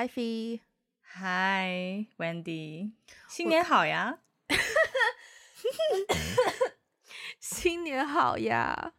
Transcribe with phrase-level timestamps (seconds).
[0.00, 0.60] ，Ivy。
[1.18, 2.92] Hi，Wendy。
[3.28, 4.20] 新年好呀！
[7.38, 8.94] 新年好呀！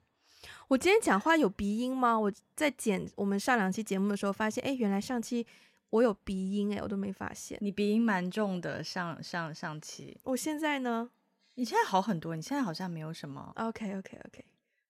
[0.68, 2.20] 我今天讲话有鼻音吗？
[2.20, 5.48] 我在剪我们上两期节目的时候发现，哎，原来上期
[5.90, 7.58] 我有鼻音，哎，我都没发现。
[7.62, 10.20] 你鼻音蛮重的，上上上期。
[10.24, 11.10] 我现在呢？
[11.56, 13.52] 你现在好很多，你现在好像没有什么。
[13.56, 14.46] OK，OK，OK，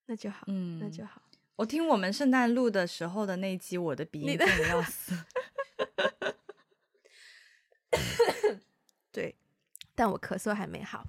[0.06, 1.22] 那就好，嗯，那就好。
[1.56, 5.16] 我听我们圣诞录的时候的那一集，我的鼻音重的要死。
[9.12, 9.34] 对，
[9.94, 11.06] 但我咳嗽还没好。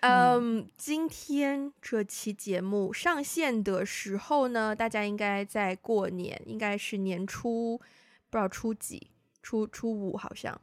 [0.00, 10.60] 嗯，um, 今天这期节目上线的时候呢，大家应该在过年，应该是年初，不知道初几，初初五好像。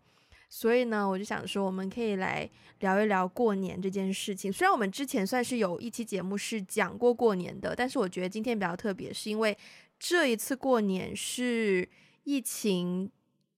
[0.49, 2.49] 所以呢，我就想说，我们可以来
[2.79, 4.51] 聊一聊过年这件事情。
[4.51, 9.57] 虽然我们之前算是有一期节目是讲过过年的，但是我觉得今天比较特别，是因为
[9.97, 11.87] 这一次过年是
[12.25, 13.09] 疫情。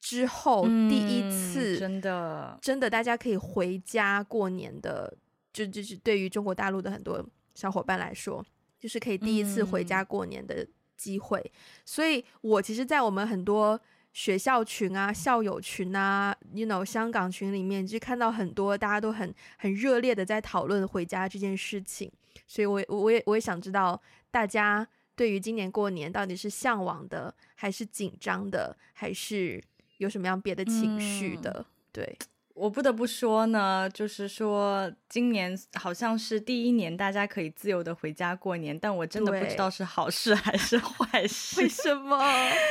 [0.01, 5.15] 之后第一次，真的真的，大家可以回家过年的，
[5.53, 8.43] 就就是对于中国大陆的很多小伙伴来说，
[8.79, 11.39] 就是可以第一次回家过年的机会。
[11.39, 11.51] 嗯、
[11.85, 13.79] 所以，我其实，在我们很多
[14.11, 22.11] 学校群啊、校友群啊，you know，香港群里面，就看到很多大家都很很热烈的在讨论回家这件事情。
[22.47, 29.63] 所以我，我我也我也想知道，大家对于今年过年到底是向往的，还是紧张的，还是？
[30.01, 31.53] 有什么样别的情绪的？
[31.55, 32.17] 嗯、对，
[32.55, 41.61] 我不得不说呢，就是说今年好像是第一年，大家可以自由的回家过年，但我真的不知道是好事还是坏事。
[41.61, 42.19] 为什么？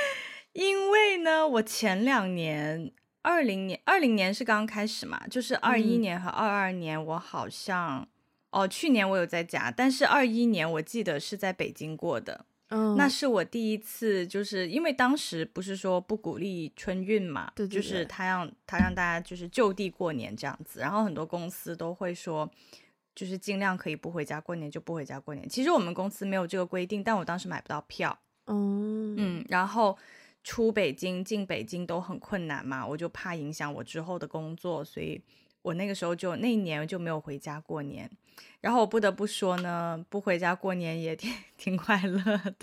[0.54, 2.90] 因为呢，我前两年，
[3.22, 8.06] 二零年、二零年是刚刚开始嘛，就是二一年和二二年，我好像、嗯、
[8.50, 12.46] 哦，去年我有在家，但是二一年我记得是在北京过的。
[12.70, 22.50] 嗯，那是我第一次，就是因为当时不是说不鼓励春运嘛，对，对，对，就是他让他让大家就是就地过年这样子，然后很多公司都会说，
[23.14, 25.48] 就是尽量可以不回家过年就不回家过年。
[25.48, 29.96] 其实我们公司没有这个规定，但我当时买不到票，嗯嗯，然后
[30.42, 35.20] 出北京进北京都很困难嘛，我就怕影响我之后的工作，所以。
[35.62, 38.10] 我那个时候就那一年就没有回家过年，
[38.60, 42.54] 然后我不得不说呢，不回家过年也 挺挺快乐的。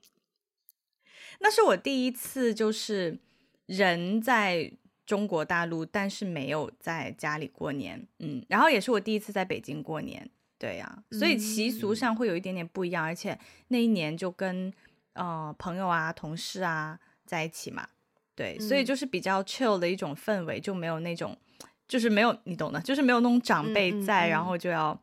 [1.40, 3.18] 那是我第一次就是
[3.66, 4.70] 人在
[5.06, 13.36] 中国大陆，但是没有在家里过年，嗯，然后也是我第一次在北京过年，对呀，所以习俗上会有一点点不一样，嗯，而且
[13.68, 14.72] 那一年就跟
[15.14, 17.88] 呃朋友啊、同事啊在一起嘛，
[18.36, 21.36] 对，所以就是比较 chill 的一种氛围，就没有那种。
[21.90, 24.96] 就是没有你懂的，就是没有那种长辈在，嗯嗯嗯、然后就要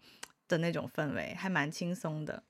[0.47, 2.41] 的那种氛围，还蛮轻松的。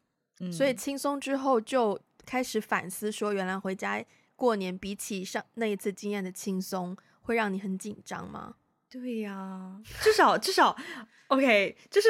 [0.42, 4.00] 嗯，所以轻松之后就开始反思，说原来回家
[4.36, 8.54] 过年比起上那一次经验的轻松，会让你很紧张吗？
[8.92, 10.78] 对呀、啊，至少至少
[11.30, 12.08] ，OK，就是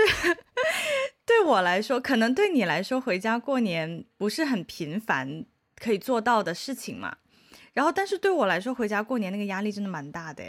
[1.25, 5.45] 对我来说，可能对你来说回家过年不是很频繁
[5.77, 7.15] 可以做到的事情嘛。
[7.71, 10.43] 然后，但是对我来说，回家过年那个压力真的蛮大的，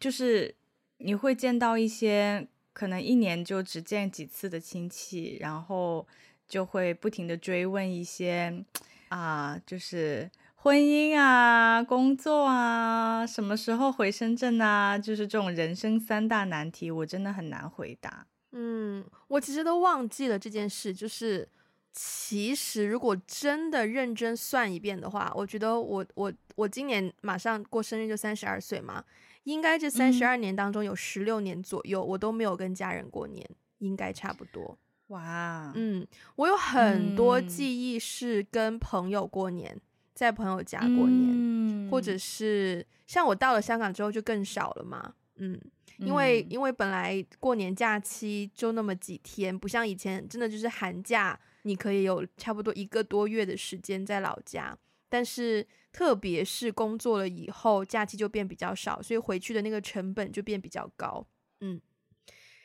[0.00, 0.56] 就是。
[0.98, 6.06] 你会见到一些可能一年就只见几次的亲戚，然后
[6.48, 8.64] 就会不停地追问一些
[9.08, 18.26] 啊，就是婚姻啊、工作啊、什么时候回深圳啊，就是这种人生三大难题，我真的很难回答。
[18.52, 20.94] 嗯，我其实都忘记了这件事。
[20.94, 21.48] 就是
[21.92, 29.04] 其实如果真的认真算一遍的话，我觉得我我我今年马上过生日就三十二岁嘛。
[29.44, 34.76] 应该这三十二年当中有十六年左右，嗯、我都没有跟家人过年，应该差不多。
[35.08, 36.06] 哇，嗯，
[36.36, 39.80] 我有很多记忆是跟朋友过年，嗯、
[40.14, 45.14] 在朋友家过年，嗯、或者是像我到了香港之后就更少了嘛。
[45.36, 45.60] 嗯，
[45.98, 54.76] 因为、嗯、因为本来过年假期就那么几天，不像以前真的就是寒假，你可以有差不多一个多月的时间在老家。
[55.10, 55.64] 但是，
[55.94, 61.24] 特别是工作了以后，假期就变比较少，所以回去的那个成本就变比较高。
[61.60, 61.80] 嗯，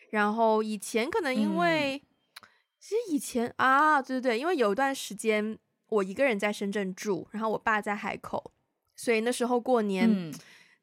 [0.09, 2.47] 然后以前可能因为，嗯、
[2.79, 5.55] 其实以前啊，对对对，因为有一段时间
[5.89, 8.51] 我一个人在深圳住，然后我爸在海口，
[8.95, 10.33] 所以那时候过年、嗯、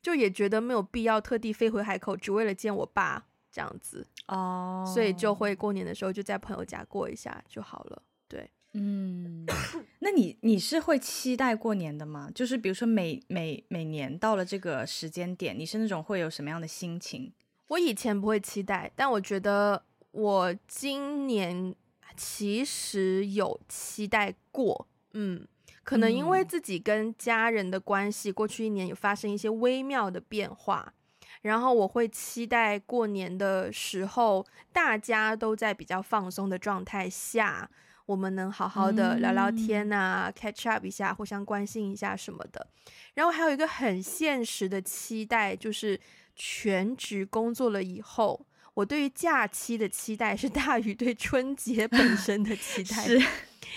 [0.01, 8.05] 就也觉得没有必要特地飞回海口，只为了见我爸这样子哦，所以就会过年的时候就在朋友家过一下就好了。
[8.29, 8.49] 对。
[8.79, 9.47] 嗯，
[10.01, 12.31] 那你你是会期待过年的吗？
[12.35, 17.33] 就是比如说每每每年到了这个时间点，你是那种会有什么样的心情？
[17.69, 21.75] 我以前不会期待，但我觉得我今年
[22.17, 24.87] 其实有期待过。
[25.15, 25.49] 嗯，
[25.83, 30.93] 可能因为自己跟家人的关系，过去一年有发生一些微妙的变化，
[31.41, 37.71] 然后我会期待过年的时候，大家都在比较放松的状态下，
[38.07, 42.67] 我们能好好的聊聊天啊，嗯，catch up 一下，互相关心一下什么的。
[43.15, 46.01] 然后还有一个很现实的期待，就是
[46.37, 48.47] 全职工作了以后。
[48.75, 53.05] 我对于假期的期待是大于对春节本身的期 待。
[53.07, 53.19] 是，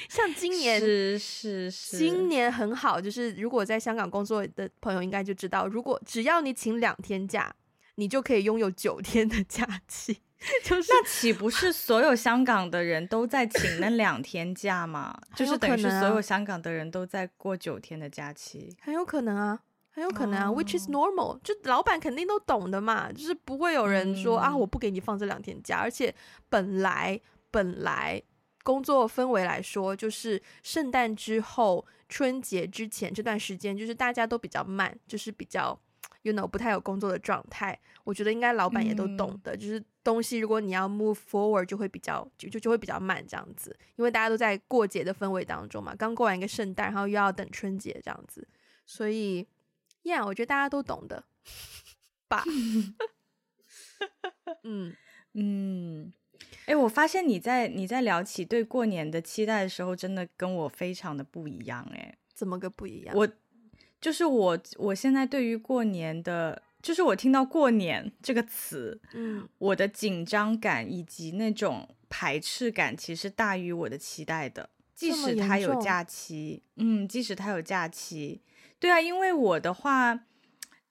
[0.10, 7.56] 像今年是是是，今年很好，就是如果在香港工作的朋友应该就知道，如果只要你请两天假，
[7.96, 10.18] 你就可以拥有九天的假期。
[10.64, 15.20] 就是那岂不是所有香港的人都在请那两天假吗？
[15.36, 19.62] 就是等于是所有香港的人都在过九天的假期，很有可能啊。
[19.92, 26.14] 很有可能啊、oh.，which is normal，就老板肯定都懂的嘛，就是不会有人说、嗯、啊，我不给你放这两天假，而且
[26.48, 27.20] 本来
[27.52, 28.22] 本来
[28.64, 35.78] 工作氛围来说，就是圣诞之后、春节之前这段时间，就是大家都比较慢，就是比较，
[36.22, 37.78] you know，不太有工作的状态。
[38.06, 48.48] 我觉得应该老板也都懂的、嗯，就是东西如果你要 move forward，就会比较就就就会比较慢这样子，因为大家都在过节的氛围当中嘛，刚过完一个圣诞，然后又要等春节这样子，
[48.86, 49.48] 所以。
[50.02, 51.26] Yeah, 我觉得大家都懂的
[52.30, 52.42] 吧。
[54.64, 54.96] 嗯
[55.36, 56.14] 嗯，
[56.62, 61.86] 哎、欸，我发现你在你在聊起对过年的期待的时候，真的跟我非常的不一样。
[61.94, 63.16] 哎，怎么个不一样？
[63.16, 63.28] 我
[64.00, 74.70] 就是我，我现在对于过年的，就是我听到过年这个词，嗯，我的紧张感以及那种排斥感，其实大于我的期待的。
[74.96, 78.42] 即使他有假期，嗯，即使他有假期。
[78.80, 80.14] 对啊，因为我的话，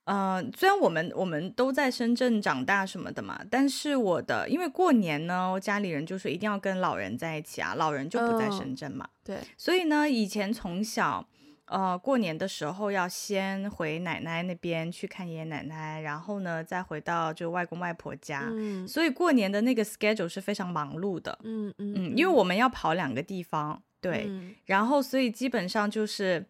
[0.04, 9.04] 嗯、呃，虽然我们我们都在深圳长大什么的嘛，但是我的因为过年呢，我家里人就说一定要跟老人在一起啊，老人就不在深圳嘛。
[9.04, 11.28] 哦、对，所以呢，以前从小，
[11.68, 18.44] 呃，过年的时候要先回奶奶那边去看爷爷奶奶，然后呢，再回到就外公外婆家。
[18.50, 21.38] 嗯，所以过年的那个 schedule 是非常忙碌的。
[21.42, 26.44] 嗯嗯嗯，因为我们要跑两个地方，对，嗯、然后所以基本上就是。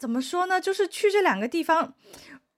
[0.00, 0.60] 怎么说呢？
[0.60, 1.92] 就是去这两个地方，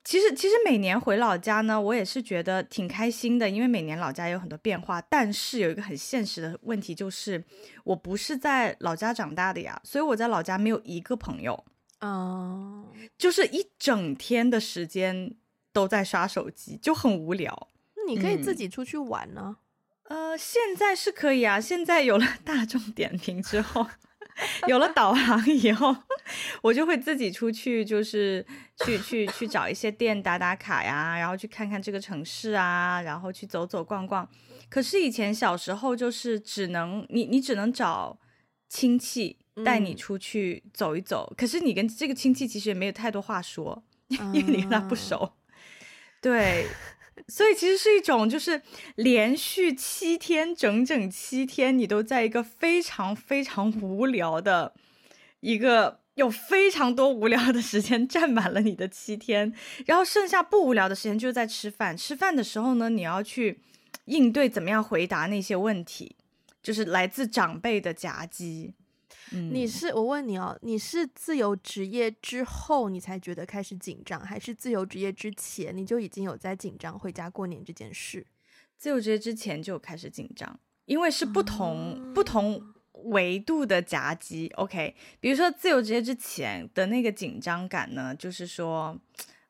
[0.05, 5.01] 其实其实每年回老家呢，我也是觉得挺开心的，因为每年老家有很多变化。
[5.01, 7.43] 但是有一个很现实的问题，就是
[7.83, 11.65] 我不是在老家长大的呀，所以我在老家没有一个朋友，
[12.01, 12.87] 哦，
[13.19, 15.35] 就是一整天的时间
[15.73, 17.69] 都在刷手机，就很无聊。
[17.97, 19.57] 那你可以自己出去玩呢？
[20.05, 23.87] 嗯，呃，现在是可以啊，现在有了大众点评之后。
[24.69, 25.95] 有了导航以后，
[26.63, 28.47] 我就会自己出去，就是
[28.85, 34.27] 去去去找一些店打打卡呀，然后去看看这个城市啊，然后去走走逛逛。
[34.71, 38.19] 可是以前小时候就是只能你你只能找
[38.67, 45.33] 亲戚带你出去走一走，嗯，可是你跟这个亲戚其实也没有太多话说，因为你跟他不熟。
[46.21, 46.67] 对。
[47.29, 48.63] 所以其实是一种，就是
[48.95, 54.73] 连续七天，整整七天，你都在一个非常非常无聊的
[55.41, 59.53] 一个，有非常多无聊的时间占满了你的七天，
[59.85, 61.95] 然后剩下不无聊的时间就是在吃饭。
[61.95, 63.61] 吃饭的时候呢，你要去
[64.07, 66.17] 应对怎么样回答那些问题，
[66.63, 68.73] 就是来自长辈的夹击。
[69.31, 78.27] 你是我问你哦，你是自由职业之后你才觉得开始紧张，还是自由职业之前你就已经有在紧张回家过年这件事？
[78.77, 84.49] 自由职业之前就开始紧张，因为是不同、嗯、不同维度的夹击。
[84.57, 88.99] OK，比如说自由职业之前的那个紧张感呢，就是说，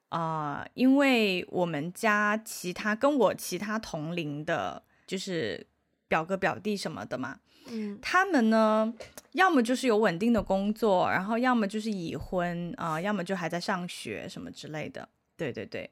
[0.09, 5.67] 啊、呃，因为我们家其他跟我其他同龄的，就是
[6.09, 7.39] 表哥表弟什么的嘛。
[7.71, 8.93] 嗯，他们呢，
[9.33, 15.09] 要么就是有稳定的工作，然后要么就是已婚啊、呃，要么就还在上学什么之类的。
[15.37, 15.91] 对对对。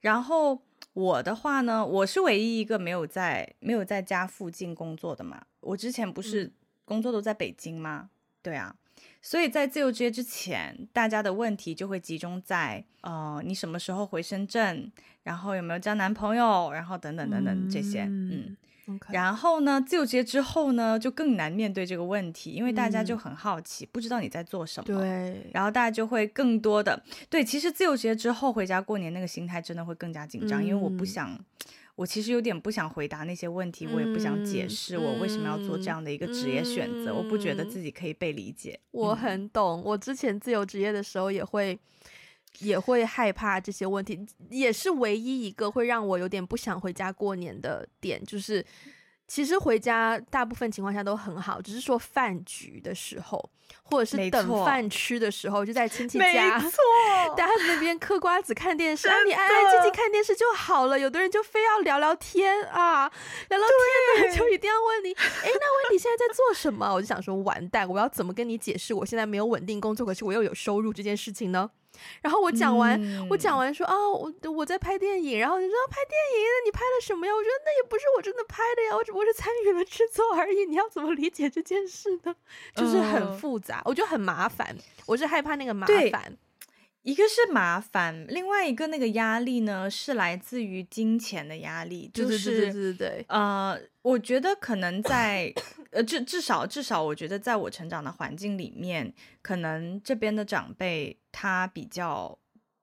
[0.00, 0.60] 然后
[0.92, 5.42] 我的话呢，我是唯一一个没有在没有在家附近工作的嘛。
[5.60, 6.52] 我之前不是
[6.84, 8.08] 工作都在北京吗？
[8.08, 8.10] 嗯、
[8.42, 8.74] 对啊。
[9.22, 14.90] 所以在自由职业之前，大家的问题就会集中在呃，你什么时候回深圳，
[15.22, 18.56] 然后有没有交男朋友，然后等等等等这些，嗯。
[19.08, 24.86] 然后呢，自由职业之后呢，就更难面对这个问题，因为大家就很好奇，嗯、不知道你在做什么。
[24.86, 25.50] 对。
[25.52, 31.38] 然后大家就会更多的对，其实自由职业之后回家过年那个心态真的会更加紧张，嗯、因为我不想，
[31.94, 38.78] 我其实有点不想回答那些问题，嗯、我也不想解释我为什么要做这样的一个职业选择，嗯、我不觉得自己可以被理解。
[38.90, 41.78] 我很懂，我之前自由职业的时候也会。
[42.58, 48.64] 也会害怕这些问题，也是唯一一个会让我有点不想回家过年的点，就是
[49.26, 53.50] 其实回家大部分情况下都很好，只是说饭局的时候，
[53.82, 56.78] 或者是等饭吃的时候，就在亲 戚家，没错，
[57.36, 60.98] 大家在那边嗑瓜子看电视，啊，你安安静静看电视就好了。
[60.98, 63.08] 有的人就非要聊聊天啊，
[63.48, 63.66] 聊聊
[64.18, 66.92] 天呢，就一定要问你，哎，那问你现在在做什么？
[66.92, 71.70] 我就想说，完蛋，我要怎么跟你解释我现在没有稳定工作，可是我又有收入这件事情呢？
[72.22, 77.32] 然后我讲完，嗯、我讲完说啊，我我在拍电影，然后你说拍电影，那你拍了什么呀？
[77.34, 80.66] 我觉得那也不是我真的拍的呀，我只不过是参与了制作而已。
[80.66, 82.34] 你要怎么理解这件事呢？
[82.74, 84.76] 就是很复杂，呃、我觉得很麻烦。
[85.06, 86.36] 我是害怕那个麻烦。
[87.02, 95.52] 一个是麻烦，另外一个那个压力呢，是来自于金钱的压力，就是对对对对，呃，我觉得可能在
[95.90, 102.38] 呃至至少至少，我觉得在我成长的环境里面，可能这边的长辈他比较，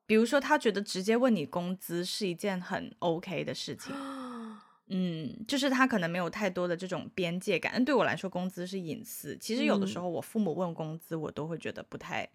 [0.07, 3.93] 比如说他觉得直接问你工资是一件很 OK 的事情。
[4.89, 7.83] 嗯，就是他可能没有太多的这种边界感。
[7.83, 9.37] 对我来说，工资是隐私。
[9.37, 12.27] 其实有的时候，我父母问工资，我都会觉得不太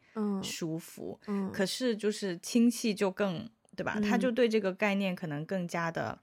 [0.42, 1.18] 舒服。
[1.26, 3.94] 嗯，可是就是亲戚就更，对吧？
[3.96, 6.18] 嗯，他就对这个概念可能更加的，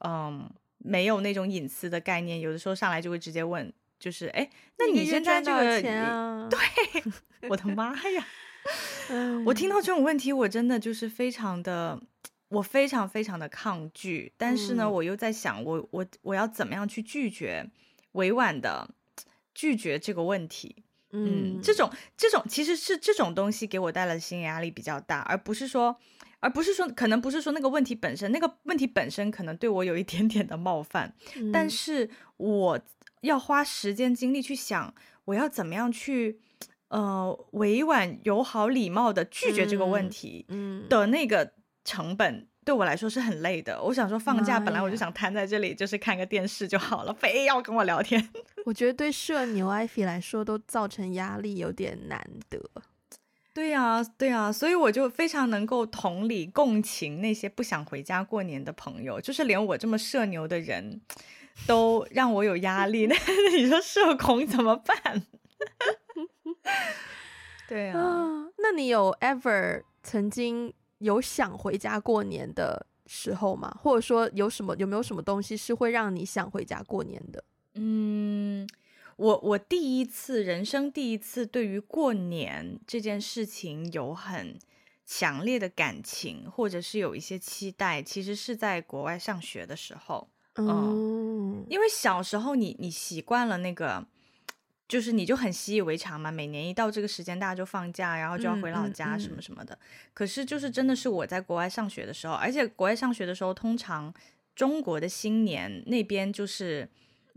[0.00, 2.40] 嗯，没有那种隐私的概念。
[2.40, 6.48] 有的时候上来就会直接问，就是，哎，那你现在这个？
[6.50, 6.58] 对，
[7.48, 8.26] 我的妈呀！
[9.46, 12.00] 我听到这种问题，我真的就是非常的。
[12.50, 17.70] 我非常非常的抗拒，但是呢，嗯、我又在想我，我我我要怎么样去拒绝，
[18.12, 18.90] 委婉的
[19.54, 20.82] 拒绝这个问题。
[21.12, 25.96] 嗯，嗯，这种这种其实是这种东西给我带来的心理压力比较大，而不是说，
[26.40, 32.80] 而不是说，可能不是说那个问题本身，那个问题本身可能对我有一点点的冒犯，嗯、但是我
[33.20, 34.92] 要花时间精力去想，
[35.26, 36.40] 我要怎么样去，
[36.88, 40.88] 呃，委婉、友好、礼貌的拒绝这个问题，嗯。
[40.88, 41.52] 的那个。
[41.84, 43.82] 成本对我来说是很累的。
[43.82, 48.28] 我想说，放假本来我就想瘫在这里，就是看个电视就好了，非要跟我聊天。
[48.66, 52.60] 我觉得对社牛艾菲来说都造成压力，有点难得。
[53.52, 61.00] 对呀，对呀，所以我就非常能够同理共情那些不想回家过年的朋友，就是连我这么社牛的人
[61.66, 63.06] 都让我有压力。
[63.10, 63.16] 那
[63.56, 65.22] 你说社恐怎么办？
[67.68, 70.72] 对啊，呃，那你有 ever 曾经？
[71.00, 73.76] 有想回家过年的时候吗？
[73.82, 77.44] 或者说有什么有没有什么东西是会让你想回家过年的？
[77.74, 78.66] 嗯，
[79.16, 84.58] 我我第一次人生第一次对于过年这件事情有很
[85.04, 90.28] 强烈的感情，或者是有一些期待，其实是在国外上学的时候。
[90.54, 94.06] 嗯，嗯，因为小时候你你习惯了那个。
[94.90, 99.72] 就是你就很习以为常嘛，每年一到这个时间，大家就放假，然后就要回老家什么什么的。
[99.72, 104.12] 嗯嗯嗯、可是就是真的是我在国外上学的时候，而且国外上学的时候，通常
[104.56, 106.88] 中国的新年那边就是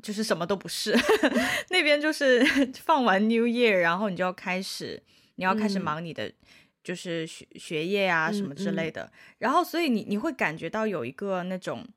[0.02, 0.98] 就是什么都不是，
[1.70, 2.44] 那边就是
[2.84, 5.00] 放完 New Year，然后你就要开始
[5.36, 6.32] 你要开始忙你的
[6.84, 9.12] 就是学、嗯、学业啊什么之类的。
[9.38, 11.88] 然后所以你你会感觉到有一个那种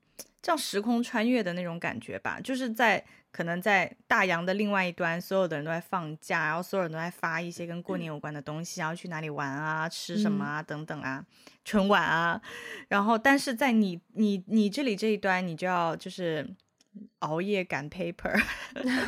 [0.43, 3.03] 像时空穿越的那种感觉吧，就是在。
[3.31, 11.23] 可能在大洋的另外一端，所有的人都在放假，然后所有人都在发一些跟过年有关的东西，然后去哪里玩啊，吃什么啊，等等啊，
[11.63, 12.41] 春晚啊，
[12.87, 16.49] 然后但是在你你你这里这一端，你就要就是
[17.19, 18.41] 熬夜赶 paper，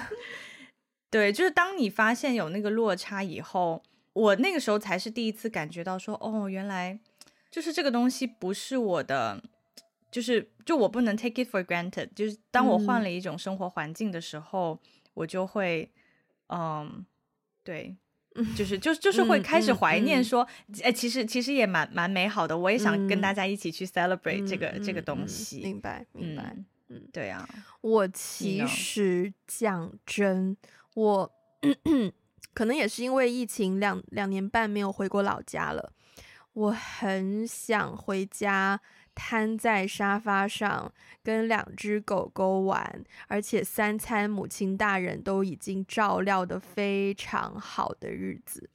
[1.10, 3.82] 对，就是当你发现有那个落差以后，
[4.14, 7.00] 我那个时候才是第一次感觉到说，哦，原来
[7.50, 9.42] 就是这个东西不是我的。
[10.12, 12.10] 就是，就我不能 take it for granted。
[12.16, 14.80] 就是当我换了一种生活环境的时候，嗯、
[15.13, 15.92] 我就会，
[16.48, 17.06] 嗯，
[17.63, 17.96] 对，
[18.58, 22.58] 就是就就是会开始怀念说，哎、嗯嗯嗯，其实其实也蛮蛮美好的。
[22.58, 25.62] 我也想跟大家一起去 celebrate 这个、嗯、这个东西。
[25.62, 26.56] 明白，明白。
[26.88, 27.48] 嗯，对啊。
[27.82, 30.58] 我其实讲真，
[30.96, 31.32] 我
[32.54, 35.94] 可能也是因为疫情两两年半没有回过老家了，
[36.54, 38.82] 我很想回家。
[39.22, 40.90] 瘫在沙发上
[41.22, 48.70] 跟两只狗狗玩，而且三餐母亲大人都已经照料得非常好的日子。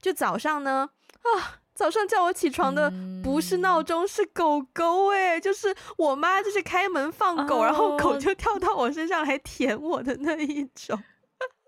[0.00, 0.90] 就早上呢，
[1.22, 2.92] 啊，早上叫我起床的
[3.24, 11.02] 不是闹钟，是狗狗诶，就是我妈就是开门放狗，然后狗就跳到我身上来舔我的那一种。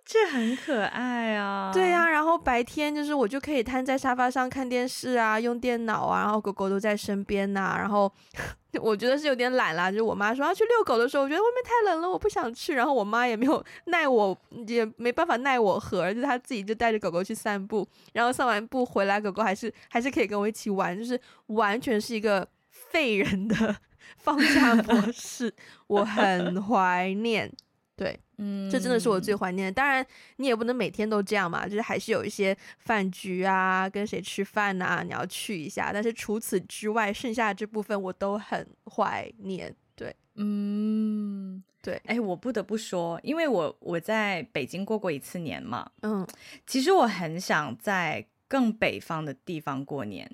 [0.04, 1.70] 这很可爱啊！
[1.72, 8.12] 对呀、啊，然后白天就是我就可以瘫在沙发上看电视啊，用电脑啊，然后狗狗都在身边呐、然后
[8.82, 12.74] 我觉得是有点懒啦，就是我妈说要去遛狗的时候，我觉得外面太冷了，我不想去。
[12.74, 23.76] 然后我妈也没有奈我，也没办法奈我何，而且她自己就带着狗狗去散步，然后散完步回来，狗狗还是还是可以跟我一起玩，就是完全是一个废人的
[24.18, 25.54] 放假模式，
[25.86, 27.50] 我很怀念。
[27.94, 29.72] 对，嗯，这真的是我最怀念的。
[29.72, 30.04] 当然，
[30.36, 35.90] 你也不能每天都这样嘛，就是还是有一些饭局啊，跟谁吃饭啊，你要去一下。
[35.92, 39.74] 但是除此之外，剩下的这部分我都很怀念。
[39.94, 42.00] 对，嗯，对。
[42.06, 46.26] 哎，我不得不说，因为我我在北京过过一次年嘛，嗯，
[46.66, 50.28] 其实我很想在更北方的地方过年，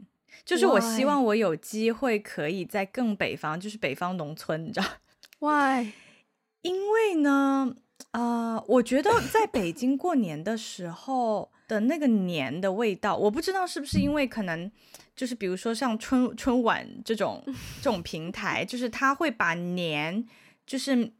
[0.44, 4.86] 就是我希望我有机会可以在更北方，就是北方农村，你知道
[5.40, 5.92] ？Why？
[6.62, 7.76] 因为呢，
[8.12, 14.70] 啊、呃，我觉得在北京过年的时候的那个年的味道，我不知道是不是因为可能
[15.14, 17.44] 就是比如说像春春晚这种
[17.82, 20.26] 这种平台，就是他会把年
[20.66, 21.12] 就是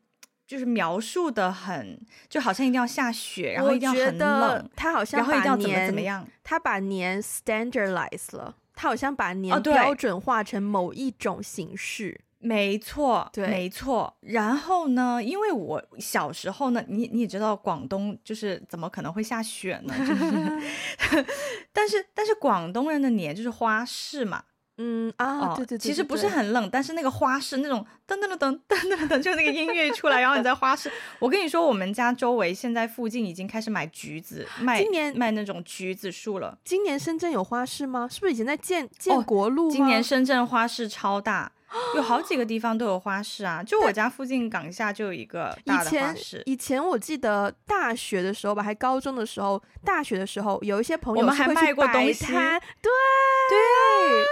[0.47, 12.18] 就是描述的很，就好像一定要下雪，然后一定要很冷，他好像把年然后一定要怎么怎么样，他把年 standardize 了，他好像把年标准化成某一种形式。
[12.23, 14.16] 哦没错，对，没错。
[14.21, 19.95] 然后呢，因为我小时候呢，你你也知道，广东就是怎么可能会下雪呢？
[19.99, 21.26] 就是、
[21.73, 24.45] 但是但是广东人的年就是花市嘛，
[24.76, 36.57] 嗯啊，对对对，其实不是很冷，但是那个花市那种噔噔噔噔噔噔噔，就那个音乐一出来，然后你在花市，我跟你说，我们家周围现在附近已经开始买橘子，卖今年卖那种橘子树了。
[36.64, 38.07] 今年深圳有花市吗？
[38.09, 39.73] 是不是已经在建建国路、哦？
[39.73, 41.50] 今年深圳花市超大。
[41.97, 46.43] 有好几个地方都有花市啊，就我家附近港下就有一个大的花市。
[46.47, 52.27] 以前，以前我记得大学的时候吧，还高中的时候，大学的时候有一些朋友我们还卖过东西。
[52.27, 52.59] 对对
[53.51, 54.25] 对、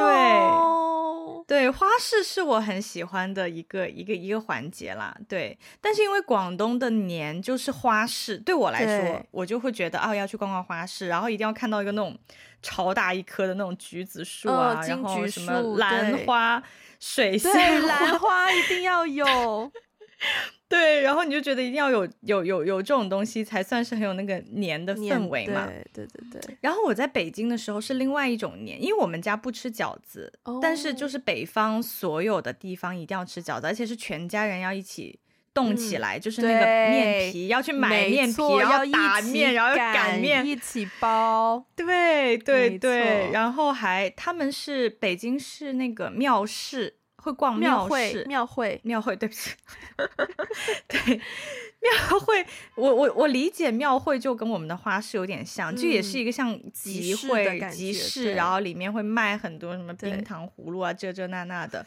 [0.00, 5.14] 哦、对，花市是我很喜欢的一个一个一个环节啦。
[5.28, 12.16] 对，但是因为广东的年就是花市，对我来说，我就会觉得啊，要去逛逛花市，然后一定要看到一个那种。
[12.64, 16.62] 超大一棵的那种橘子树啊，然后什么兰花、
[17.00, 19.68] 水仙对，兰花一定要有。
[20.72, 25.66] 对，然后你就觉得一定要有有有有这种东西，才算是很有那个年的氛围嘛。
[25.66, 26.56] 对对对对。
[26.60, 35.20] 然后我在北京的时候是另外一种年，因为我们家不吃饺子，哦、但是就是北方所有的地方一定要吃饺子，而且是全家人要一起。
[35.54, 41.62] 动起来、嗯、就是那个面皮，要去买面皮，然后打面，然后擀面，一起包。
[41.76, 49.52] 对对对，然后还他们是北京市那个庙市，会逛庙会，庙会，庙会，对不起，
[50.88, 51.20] 对。
[51.82, 61.84] 庙会，我我我理解庙会就跟我们的花市有点像，这、嗯、也是一个像集会集市，然后里面会卖很多什么冰糖葫芦啊，这这那那的。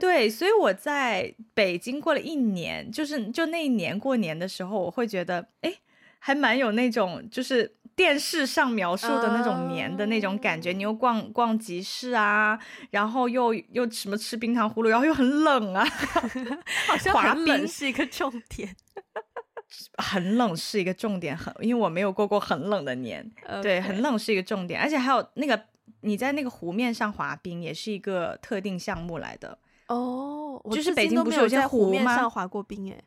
[0.00, 5.74] 对，所以我在北京过了一年，就是就那一年过年的时候，我会觉得，哎，
[6.18, 10.72] 还蛮有那种就是电视上描述的那种年的那种感觉。
[10.72, 12.58] Uh、你又逛逛集市啊，
[12.90, 15.84] 然后又又什么吃冰糖葫芦，然后又很冷啊，
[16.88, 18.74] 好像滑冰是一个重点。
[19.98, 23.62] 很冷是一个重点，很因为我没有过过很冷的年，Okay.
[23.62, 25.60] 对，很冷是一个重点，而且还有那个
[26.02, 30.60] 你在那个湖面上滑冰也是一个特定项目来的哦。
[30.62, 33.02] Oh, 就是北京不是有些湖面上滑过冰诶？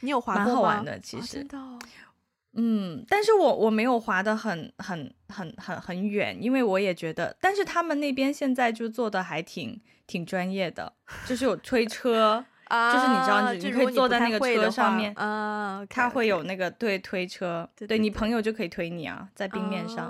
[0.00, 0.46] 你有滑过吗？
[0.46, 1.46] 蛮好玩的，其实。
[2.54, 10.92] 嗯，但是我我没有滑的很很很很很远，因为我也觉得，但是他们那边现在就做的还挺挺专业的，
[11.26, 12.44] 就是有推车。
[12.70, 20.06] 啊，就是你知道，你可以坐在那个车上面啊，他会有那个对推车，对你朋友就可以推你啊，在冰面上。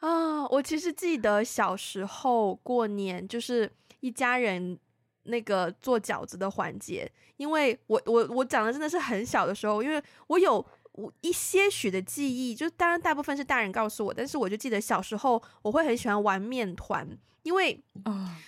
[0.00, 4.78] 啊，我其实记得小时候过年就是一家人
[5.24, 17.18] 那个做饺子的环节，因为我我我讲的真的是很小的时候，因为我有我一些许的记忆，就当然大部分是大人告诉我，但是我就记得小时候我会很喜欢玩面团。
[17.42, 17.82] 因为，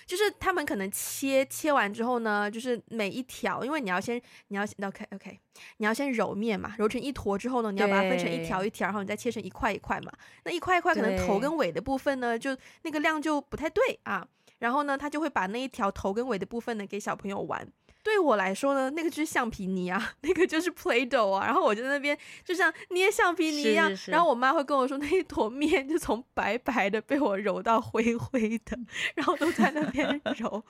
[0.06, 5.40] 就是他们可能切切完之后呢，就是每一条，因为你要先，你要 OK OK，
[5.78, 10.12] 你要先揉面嘛，揉成一坨之后呢，你要把它分成一条一条，然后你再切成一块一块嘛。
[10.44, 14.24] 那一块一块可能头跟尾的部分呢，就那个量就不太对啊。
[14.58, 17.66] 然后呢，他就会把那一条头跟尾的部分呢给小朋友玩。
[18.02, 24.04] 对我来说呢，那个就是橡皮泥啊， 那个就是 Play-Doh 啊，然后我就在那边就像捏橡皮泥一样，是是。
[24.04, 28.78] 是，然后我妈会跟我说，那一坨面就从白白的被我揉到灰灰的，
[29.16, 30.62] 然后都在那边 揉，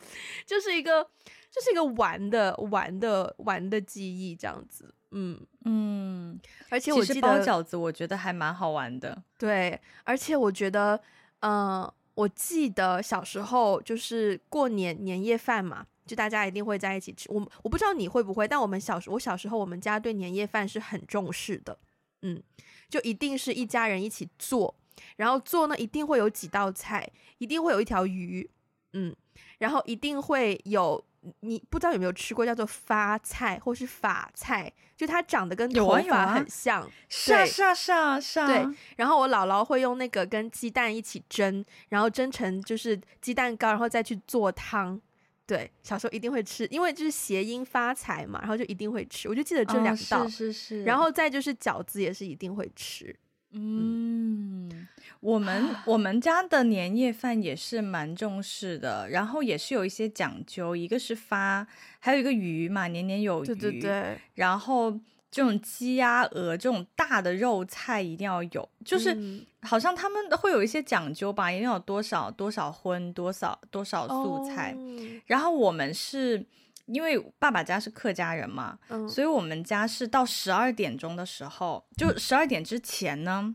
[0.46, 1.02] 就是一个
[1.50, 5.44] 就是一个玩的玩的玩的记忆这样子，嗯。
[5.64, 10.94] 嗯，而且我记得包饺子，我觉得还蛮好玩的，对，而且我觉得，
[11.40, 15.86] 嗯、呃，我记得小时候就是过年年夜饭嘛。
[16.06, 21.78] 就大家一定会在一起吃，我我不知道你会不会，但我们小时我小时候，我们家对年夜饭是很重视的，
[22.20, 22.42] 嗯，
[22.90, 24.74] 就一定是一家人一起做，
[25.16, 28.50] 然后做呢一定会有几道菜，一定会有一条鱼，
[28.92, 29.16] 嗯，
[29.56, 31.02] 然后一定会有
[31.40, 38.46] 你不知道有没有吃过叫做发菜或是法菜，就它长得跟头发很像，啊啊、是啊是啊是啊是啊。
[38.46, 45.00] 对，然后我姥姥会用那个跟鸡蛋一起蒸，然后蒸成就是鸡蛋糕，然后再去做汤。
[45.46, 49.28] 对，小时候一定会吃，因为就是谐音发财嘛，然后就一定会吃。
[49.28, 50.84] 我就记得这两道，哦、是是是。
[50.84, 53.14] 然后再就是饺子也是一定会吃。
[53.54, 54.88] 嗯，嗯
[55.20, 61.66] 我们我们家的年夜饭也是蛮重视的，然后也是有一些讲究，一个是发，
[61.98, 63.46] 还有一个鱼嘛，年年有余。
[63.46, 64.18] 对对对。
[64.34, 65.00] 然后。
[65.34, 74.72] 这种鸡鸭鹅这种大的肉菜一定要有，就是好像他们会有一些讲究吧，一定要有多少多少荤，多少多少素菜。
[74.78, 74.96] Oh.
[75.26, 76.46] 然后我们是
[76.86, 79.08] 因为爸爸家是客家人嘛，oh.
[79.08, 83.54] 所以我们家是到十二点钟的时候，就十二点之前呢，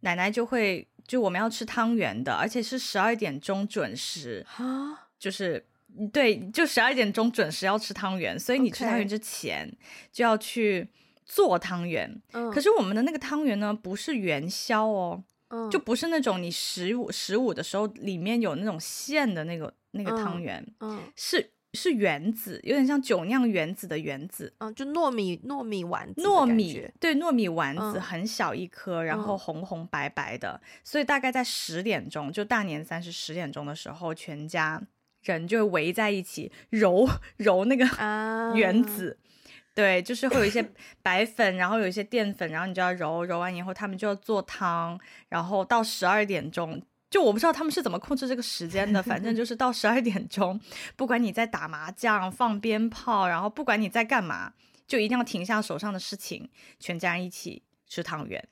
[0.00, 4.46] 奶奶就会就我们要吃汤圆的，而且是十二点钟准时?
[5.18, 5.66] 就是。
[6.10, 9.70] 对，就十二点钟准时要吃汤圆，所以你吃汤圆之前
[10.10, 10.88] 就要去
[11.26, 12.10] 做汤圆。
[12.50, 34.82] 可是我们的那个汤圆呢，不是元宵哦，嗯、就不是那种你十五十五的时候里面有那种馅的那个那个汤圆，嗯嗯、是是原子，有点像酒酿原子的原子，嗯，就糯米糯米丸子，糯米对糯米丸子很小一颗，嗯、然后红红白白的，所以大概在十点钟，就大年三十十点钟的时候，全家。
[35.22, 37.86] 人就围在一起揉揉那个
[38.56, 40.68] 原子，uh、对，就是会有一些
[41.00, 50.58] 白粉，然后有一些淀粉，然后你就要揉揉完以后，他们就要做汤，然后到十二点钟，就我不知道他们是怎么控制这个时间的，反正就是到十二点钟，
[50.96, 54.54] 不管你在打麻将、放鞭炮，然后不管你在干嘛，
[54.88, 56.48] 就一定要停下手上的事情，
[56.80, 58.42] 全家人一起吃汤圆。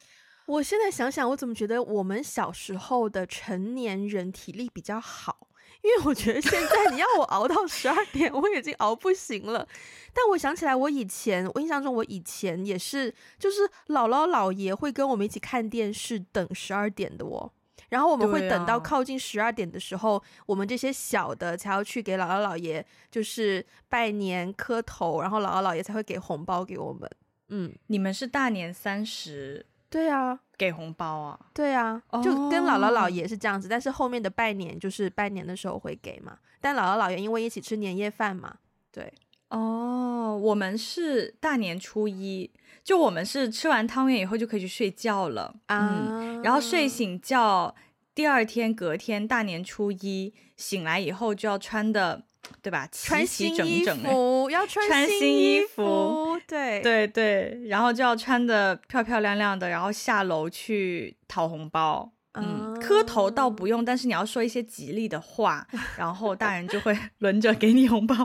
[0.44, 5.48] 我现在想想，我怎么觉得我们小时候的成年人体力比较好？
[5.82, 9.66] 因为我觉得现在你要我熬到十二点，我已经熬不行了。
[10.12, 17.50] 但我想起来，我以前，我印象中我以前也是，就是姥姥姥爷会跟我们一起看电视，等十二点的哦。
[17.90, 27.10] 然后我们会等到靠近十二点的时候，啊、我们这些小的才要去给姥姥姥爷就是拜年磕头，然后姥姥姥爷才会给红包给我们。
[27.48, 29.66] 嗯，你们是大年三十？
[29.90, 36.38] 对啊，给红包啊，对啊，就跟姥姥姥爷是这样子，但是后面的拜年就是拜年的时候会给嘛。
[36.60, 38.58] 但姥姥姥爷因为一起吃年夜饭嘛，
[38.92, 39.12] 对。
[39.48, 42.48] 哦，我们是大年初一，
[42.82, 45.90] 就我们是吃完汤圆以后就可以去睡觉了啊，
[46.20, 47.74] 嗯，然后睡醒觉，
[48.14, 52.22] 第二天隔天大年初一醒来以后就要穿的。
[52.62, 52.88] 对吧？
[52.90, 62.10] 穿新衣服，要穿新衣服，对对对，然后就要穿的漂漂亮亮的，然后下楼去讨红包。
[62.32, 65.64] 嗯，嗯磕头倒不用，但是你要说一些吉利的话，
[65.96, 68.16] 然后大人就会 轮着给你红包。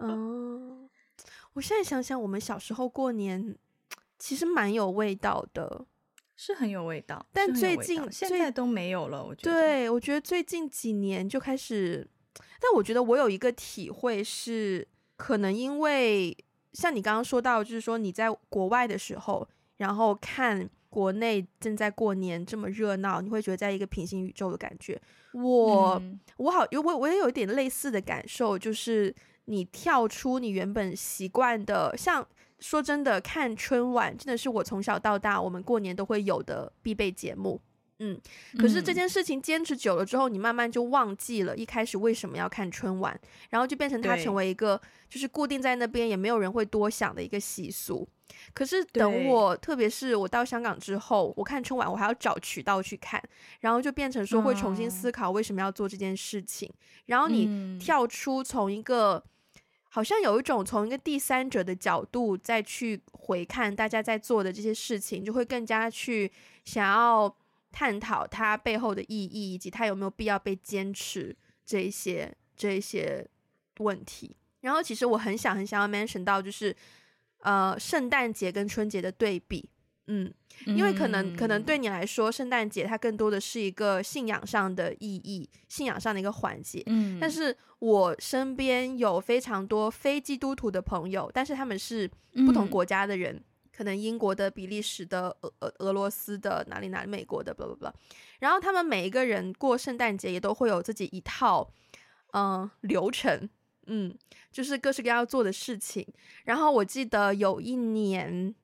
[0.00, 0.88] 哦，
[1.54, 3.56] 我现在想想，我们小时候过年
[4.18, 5.86] 其实蛮有味道的，
[6.36, 9.24] 是很有味道，但最近现在都没有了。
[9.24, 12.08] 我觉得，对，我觉得最近几年就开始。
[12.60, 16.36] 但我觉得我有一个体会是，可能因为
[16.72, 25.00] 像你刚刚说到，就是说你在国外的时候，然后看国内正在过年这么热闹，你会觉得在一个平行宇宙的感觉。
[25.32, 32.26] 我、嗯、我好，我我也有一点类似的感受，就是你跳出你原本习惯的，像
[32.60, 37.60] 说真的，看春晚真的是我从小到大我们过年都会有的必备节目。
[37.98, 38.20] 嗯，
[38.58, 48.06] 可是这件事情坚持久了之后，嗯、你慢慢就忘记了一开始为什么要看春晚，然后就变成它成为一个就是固定在那边，也没有人会多想的一个习俗。
[48.52, 53.22] 可是等我，特别是我到香港之后，我看春晚我还要找渠道去看，
[53.60, 56.68] 然后就变成说会重新思考为什么要做这件事情。
[56.70, 59.24] 嗯、然后你跳出从一个
[59.96, 66.30] 好像有一种从一个第三者的角度再去回看大家在做的这些事情，就会更加去
[66.64, 67.34] 想要。
[67.72, 73.28] 探讨它背后的意义，以及它有没有必要被坚持这一些这一些
[73.80, 74.34] 问题。
[74.62, 76.74] 然后，其实我很想很想要 mention 到，就是
[77.40, 79.68] 呃，圣诞节跟春节的对比。
[80.06, 80.32] 嗯，
[80.66, 86.82] 因为可能可能对你来说，圣诞节它更多的是一个信仰上的意义，信仰上的一个环节。
[86.86, 92.10] 嗯，但是我身边有非常多非基督徒的朋友，但是他们是
[92.46, 93.34] 不同国家的人。
[93.36, 93.44] 嗯
[93.76, 97.92] 可能英国的、比利时的、俄俄俄罗斯的哪里哪里、美国的，blah blah blah。
[98.38, 101.70] 然后他们每一个人过圣诞节也都会有自己一套，
[102.32, 103.46] 嗯、呃，流程，
[103.86, 104.16] 嗯，
[104.50, 106.06] 就是各式各样要做的事情。
[106.44, 108.54] 然后我记得有一年，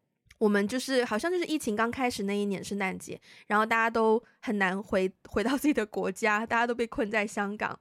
[0.42, 7.78] 我们就是好像就是疫情刚开始那一年圣诞节，然后大家都很难回 回到自己的国家，大家都被困在香港。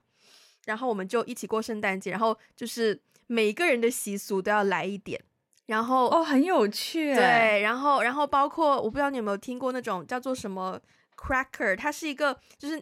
[0.64, 5.20] 然后我们就一起过圣诞节，然后就是每一个人的习俗都要来一点，
[5.66, 10.80] 然后哦，很有趣，对，然后然后包括我不知道你有没有听过那种叫做什么
[11.16, 12.80] cracker，它是一个就是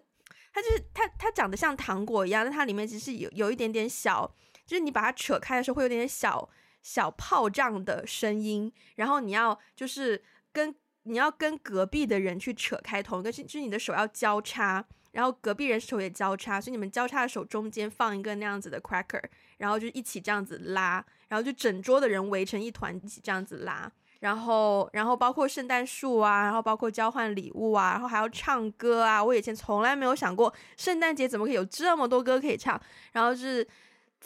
[0.52, 4.30] 它就是它它长得像糖果一样，但它里面其实有有一点点小，
[4.66, 6.46] 就是你把它扯开的时候会有点点小
[6.82, 14.84] 小炮仗的声音，然后你要就是跟你要跟隔壁的人去扯开同一个，就是你的手要交叉。
[15.12, 19.20] 然后隔壁人手也交叉，所以你们交叉的手中间放一个那样子的 cracker，
[19.56, 23.90] 然后就一起这样子拉，然后就整桌的人围成一团一起这样子拉，
[24.20, 29.22] 然后然后包括圣诞树啊，然后包括交换礼物啊，然后还要唱歌啊。
[29.22, 33.66] 我以前从来没有想过圣诞节怎么可以有这么多歌可以唱，然后是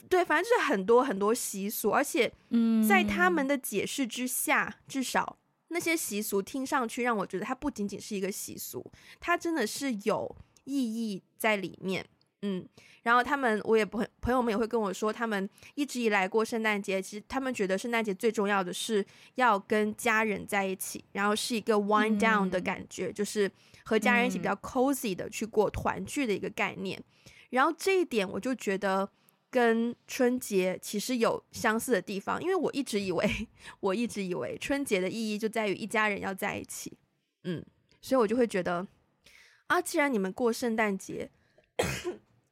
[0.08, 10.36] 对，反正就是很多很多习俗，而且嗯，在他们的解释之下，嗯、至少那些习俗听上去让我觉得它不仅仅是一个习俗，它真的是有。
[10.66, 12.02] 意义在里面，
[12.40, 12.66] 嗯，
[13.02, 19.04] 然后他们，我也不会，朋友们也会跟我说，他们一直以来过圣诞节，其实他们觉得圣诞节最重要的是
[19.34, 23.52] 要跟家人在一起，然后是一个 wind down 的感觉，嗯、就是
[23.84, 26.98] 和家人一起比较 cozy 的去过团聚的一个概念。
[26.98, 29.06] 嗯、然后这一点，我就觉得
[29.54, 36.98] 跟春节其实有相似的地方，因为我一直以为， 我一直以为春节的意义就在于一家人要在一起，
[37.44, 37.64] 嗯，
[38.00, 38.84] 所以我就会觉得。
[39.68, 41.30] 啊，既然你们过圣诞节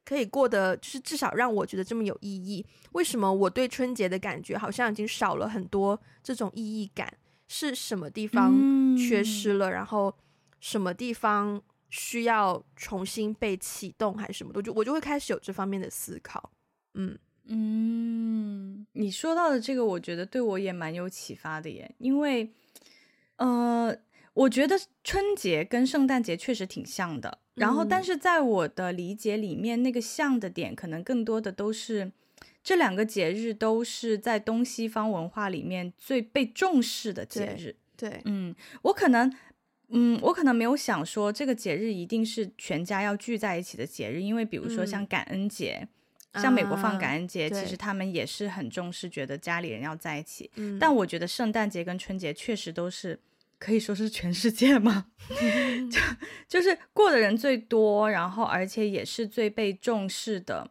[0.05, 7.13] 可以过得，就是至少让我觉得这么有意义，为什么我对春节的感觉好像已经少了很多这种意义感？
[7.49, 9.69] 是什么地方缺失了？
[9.69, 10.17] 嗯、然后
[10.61, 11.61] 什么地方
[11.91, 14.53] 需要重新被启动，还是什么？
[14.55, 16.53] 我就我就会开始有这方面的思考。
[16.95, 17.19] 嗯。
[17.47, 22.53] 嗯，你说到的这个，我觉得对我也蛮有启发的耶，因为
[23.37, 23.97] 呃。
[24.35, 32.11] 我觉得春节跟圣诞节确实挺像的，然后但是在我的理解里面，那个像的点可能更多的都是
[32.65, 37.77] 这两个节日都是在东西方文化里面最被重视的节日。
[37.95, 39.31] 对，对嗯，我可能，
[39.89, 45.89] 嗯，我可能没有想说这个节日一定是全家要聚在一起的节日，因为比如说像感恩节，嗯、
[46.35, 50.51] 像美国放感恩节，啊、其实他们也是很重视，觉得家里人要在一起。
[50.57, 53.19] 嗯、但我觉得圣诞节跟春节确实都是。
[53.59, 55.07] 可以说是全世界吗？
[55.89, 56.01] 就
[56.61, 60.69] 就是过的人最多，然后而且也是最被重视的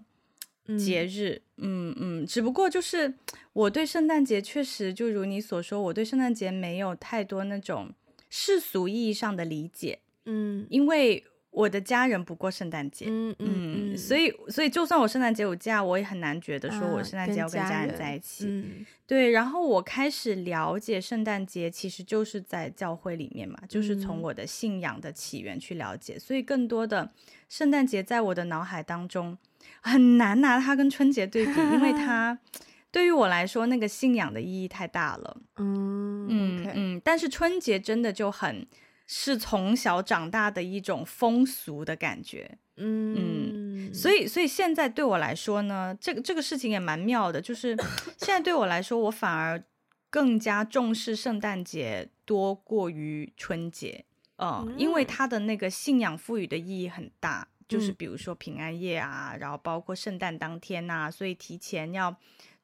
[0.77, 1.41] 节日。
[1.55, 3.13] 嗯嗯，只不过就是
[3.53, 7.93] 我对圣诞节确实就如你所说，我对圣诞节没有太多那种
[8.29, 9.99] 世俗意义上的理解。
[10.25, 11.23] 嗯，因为。
[11.51, 18.45] 我的家人不过圣诞节，嗯嗯，嗯，所以所以就算我圣诞节有假，我也很难觉得说我圣诞节要跟家人在一起。
[18.45, 27.11] 啊嗯、对，然后我开始了解圣诞节，其实就是在教会里面嘛，就是从我的信仰的起源去了解，嗯、所以更多的
[27.49, 29.37] 圣诞节在我的脑海当中
[29.81, 32.39] 很难拿它跟春节对比，因为它
[32.91, 35.37] 对于我来说那个信仰的意义太大了。
[35.57, 38.65] 嗯嗯嗯，但是春节真的就很。
[39.13, 47.75] 是从小长大的一种风俗的感觉，嗯嗯，所以所以现在对我来说呢，这个这个事情也蛮妙的，就是
[48.17, 49.61] 现在对我来说，我反而
[50.09, 54.05] 更加重视圣诞节多过于春节，
[54.37, 62.15] 呃、嗯，因为它的那个信仰赋予的意义很大，就是比如说平安夜啊，然后包括圣诞当天呐，所以提前要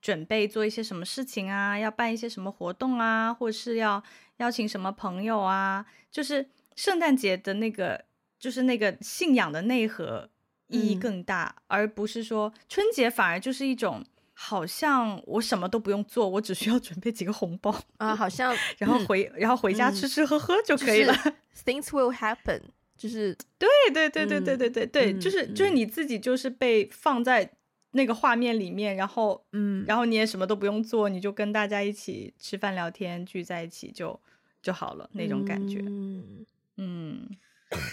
[0.01, 4.01] 准备做一些什么事情啊，要办一些什么活动啊，或是要。
[4.37, 5.85] 邀请什么朋友啊？
[6.11, 8.05] 就是圣诞节的那个，
[8.39, 10.29] 就是那个信仰的内核
[10.67, 21.13] 意义更大，嗯、而不是说春节反而就是一种好像我什么都不用做，我只需要准备几个红包啊，好像然后回、嗯、然后回家吃吃喝喝就可以了。
[21.15, 21.33] 就是、
[21.65, 22.61] Things will happen，
[22.95, 27.49] 就是对对对对对对对对，嗯、就是就是你自己就是被放在
[27.97, 34.17] 那个画面里面，然后嗯，然后你也什么都不用做，你就跟大家一起吃饭聊天，聚在一起就。
[34.59, 35.79] 就好了，那种感觉。
[35.85, 37.29] 嗯嗯，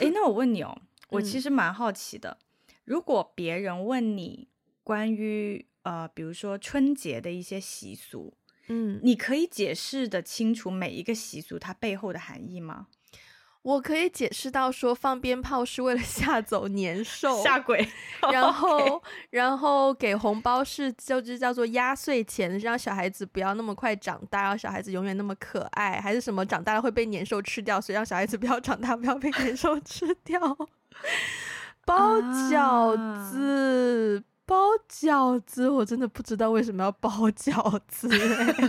[0.01, 0.77] 诶，那我问你哦，
[1.11, 4.49] 我其实蛮好奇的，嗯、如果别人问你
[4.83, 8.35] 关于呃，比如说春节的一些习俗，
[8.69, 12.89] 嗯，你可以解释的清楚每一个习俗它背后的含义吗？
[13.65, 17.89] 我可以解释到说，放鞭炮是为了吓走年兽、吓鬼，
[18.31, 30.39] 然后然后给红包是就是叫做压岁钱，让小孩子不要那么快长大，让小孩子永远那么可爱，还是什么长大了会被年兽吃掉，所以让小孩子不要长大，不要被年兽吃掉。
[31.87, 32.95] 包饺
[33.31, 34.59] 子，啊、包
[34.91, 38.55] 饺子，我真的不知道为什么要包饺子、欸。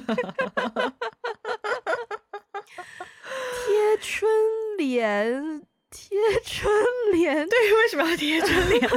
[3.66, 4.30] 贴春
[4.78, 6.72] 联，贴春
[7.14, 8.82] 联， 对，为什么要贴春联？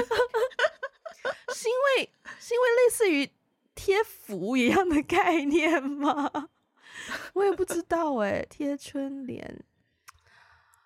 [1.54, 3.30] 是因为是因为类似于
[3.74, 6.48] 贴符一样的概念吗？
[7.34, 9.64] 我也不知道哎，贴春联，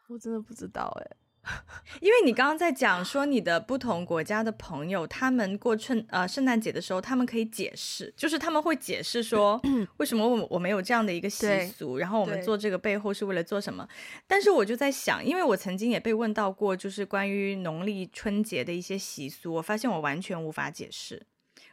[0.08, 1.16] 我真的不知道哎。
[2.00, 9.60] 因为你刚刚在讲说你的不同国家的朋友，他们过春呃圣诞节的时候，他们可以解释，就是他们会解释说
[9.98, 13.86] 为什么我我们有这样的一个习俗，然后我们做这个背后是为了做什么。
[14.26, 21.26] 但是我就在想，因为我曾经也被问到过，就是关于农历春节的一些习俗，我发现我完全无法解释，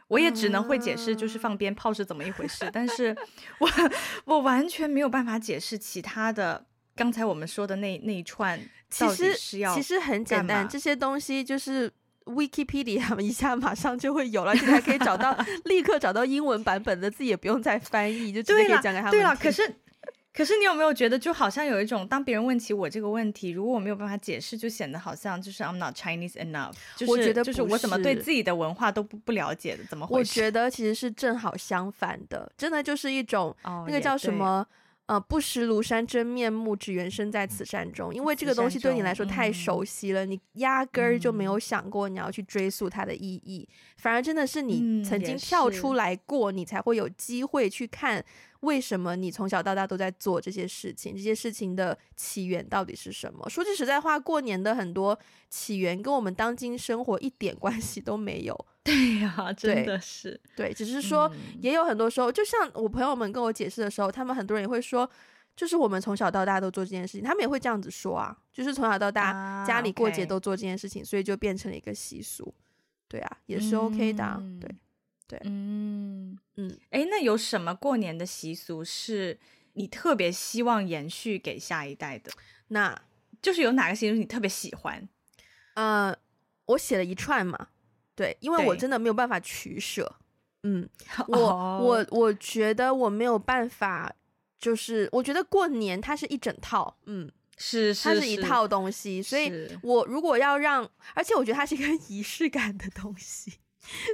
[0.08, 3.16] 我也只能会解释就是放鞭炮是怎么一回事，但是
[3.60, 3.68] 我
[4.26, 6.66] 我完全没有办法解释其他的。
[6.96, 9.34] 刚才我们说的那那一串，其实
[9.74, 11.90] 其实很简单，这些东西就是
[12.26, 19.10] Wikipedia 一下马上就会有了，而且还可以找到， 立刻找到英文版本的自己，也不用再翻译，就直接可以讲给他们。
[19.12, 19.74] 对了，可是
[20.32, 30.30] 可是你有没有觉得，就好像有一种，当别人问起我这个问题，如果我没有办法解释，就显得好像就是 I'm not Chinese enough，就是我觉得就是我怎么对自己的文化都不不了解的，怎么回事？
[30.30, 34.66] 我觉得其实是正好相反的，真的就是一种、哦、那个叫什么？
[35.10, 38.14] 呃，不识庐山真面目，只缘身在此山中。
[38.14, 48.24] 因为这个东西对你来说太熟悉了，你压根儿就没有想过你要去追溯它的意义，反而真的是你曾经跳出来过，你才会有机会去看。
[48.60, 51.16] 为什么你从小到大都在做这些事情？
[51.16, 53.50] 这些事情的起源到底是什么？
[53.50, 55.18] 说句实在话，过年的很多
[55.48, 58.66] 起源跟我们当今生活一点关系都没有。
[58.90, 65.08] 对呀、啊，真的是对，对，只是说也有很多时候，就像我朋友们跟我解释的时候，他们很多人也会说，
[65.54, 72.54] 就是我们从小到大都做这件事情，他们也会这样子说啊，就是从小到大家里过节都做这件事情，所以就变成了一个习俗。
[73.08, 74.70] 对啊，也是 OK 的、啊嗯，对。
[75.26, 79.38] 对，嗯嗯，哎，那有什么过年的习俗是
[79.74, 82.32] 你特别希望延续给下一代的？
[82.66, 83.00] 那
[83.40, 85.08] 就是有哪个习俗你特别喜欢？
[85.74, 86.12] 呃，
[86.66, 87.68] 我写了一串嘛，
[88.20, 90.14] 对，因为我真的没有办法取舍。
[90.64, 90.86] 嗯，
[91.28, 94.12] 我、哦、我我觉得我没有办法，
[94.58, 99.50] 就是我觉得过年它是一整套，嗯，是是，它是一套东西，所以
[99.82, 103.54] 我如果要让，而且我觉得它是一个 仪式感的东西。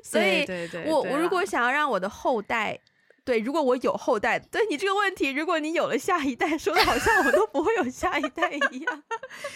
[0.05, 0.47] 所以
[0.87, 2.79] 我我如果想要让我的后代，
[3.25, 9.03] 对，如果我有后代，对你这个问题，如果你有了下一代，说的好像我都不会有下一代一样，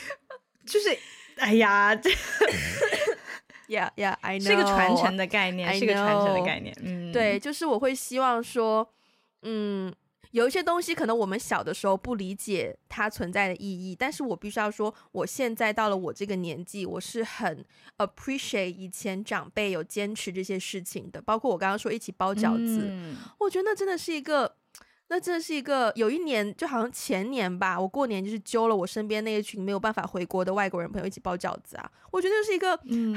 [0.66, 0.98] 就是，
[1.36, 2.10] 哎呀，这
[3.70, 8.92] ，Yeah Yeah，I know，是一个传承的概念，是一个传承的概念，嗯，对，就是我会希望说，
[9.42, 9.94] 嗯。
[10.32, 17.64] 有一些东西可能我们小的时候不理解它存在的意义，但是我必须要说，我现在到了我这个年纪，我是很
[17.98, 24.54] appreciate 以前长辈有坚持这些事情的，包括我刚刚说一起包饺子，嗯，我觉得那真的是一个，
[25.12, 32.76] 那真的是一个，有一年就好像前年吧，我过年就是揪了我身边那一群没有办法回国的外国人朋友一起包饺子啊，我觉得是一个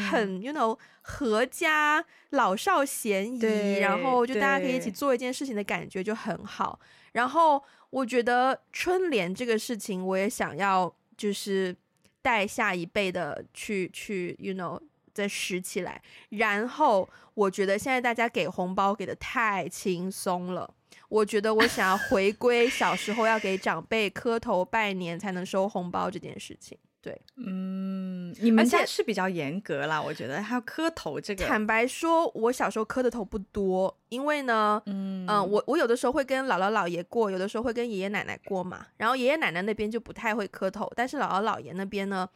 [0.10, 6.80] 很，嗯，you know，合家老少咸宜，然后就大家可以一起做一件事情的感觉就很好。
[7.12, 11.76] 然后我觉得春联这个事情，我也想要就是
[12.24, 14.82] 带下一辈的去去，you know，
[15.14, 16.02] 再拾起来。
[16.30, 20.74] 然后我觉得现在大家给红包给的太轻松了，
[21.14, 26.76] 我觉得我想要回归小时候要给长辈磕头拜年才能收红包这件事情。
[27.04, 31.46] 对，嗯，你们家是比较严格啦，我觉得还有磕头这个。
[31.46, 38.88] 坦白说，我小时候磕的头不多，因为呢，嗯，呃、我我有的时候会跟姥姥姥爷过，有的时候会跟爷爷奶奶过嘛。
[38.98, 42.28] 然后爷爷奶奶那边就不太会磕头，但是姥姥姥爷那边呢，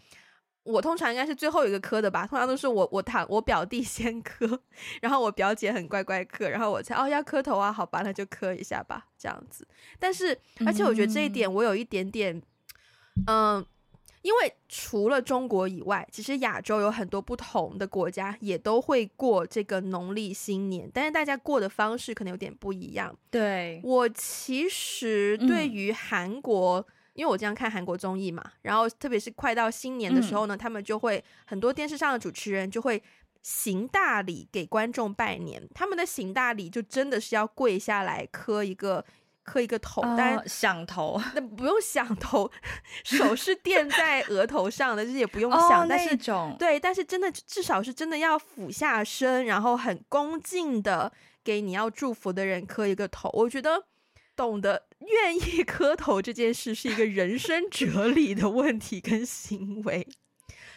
[0.67, 2.27] 我通常应该是最后一个磕的吧。
[2.27, 4.59] 通常都是我我堂我表弟 先磕，
[5.01, 9.67] 然后我表姐很乖乖磕，然后我才哦要磕头啊，好吧，那就磕一下吧，这样子。
[9.97, 12.35] 但是而且我觉得这一点我有一点点，
[13.27, 13.57] 嗯。
[13.57, 13.65] 呃
[14.23, 23.15] 因为除了中国以外，其实亚洲有很多不同的国家也都会过这个农历新年，但是大家过的方式可能有点不一样。
[23.31, 26.85] 对，我其实对于韩国，嗯，
[27.17, 33.03] 因为我经常看韩国综艺嘛，然后特别是快到新年的时候呢，嗯，他们就会很多电视上的主持人就会
[33.41, 39.03] 行大礼给观众拜年，他们的行大礼就真的是要跪下来磕一个。
[39.47, 42.51] 磕一个头，但响头，那不用响头，
[43.05, 51.09] 手是垫在额头上的，就是也不用想，哦、但是种对，但是真的至少是真的要俯下身，然后很恭敬的
[51.45, 53.29] 给你要祝福的人磕一个头。
[53.31, 53.85] 我觉得
[54.37, 60.07] 懂得愿意磕头这件事是一个人生哲理的问题跟行为，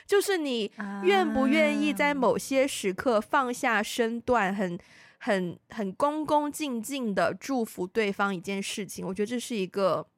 [0.04, 0.72] 就是你
[1.04, 4.76] 愿不愿意在某些时刻放下身段，很。
[5.22, 10.08] 很很恭恭敬敬的祝福对方一件事情，我觉得这是一个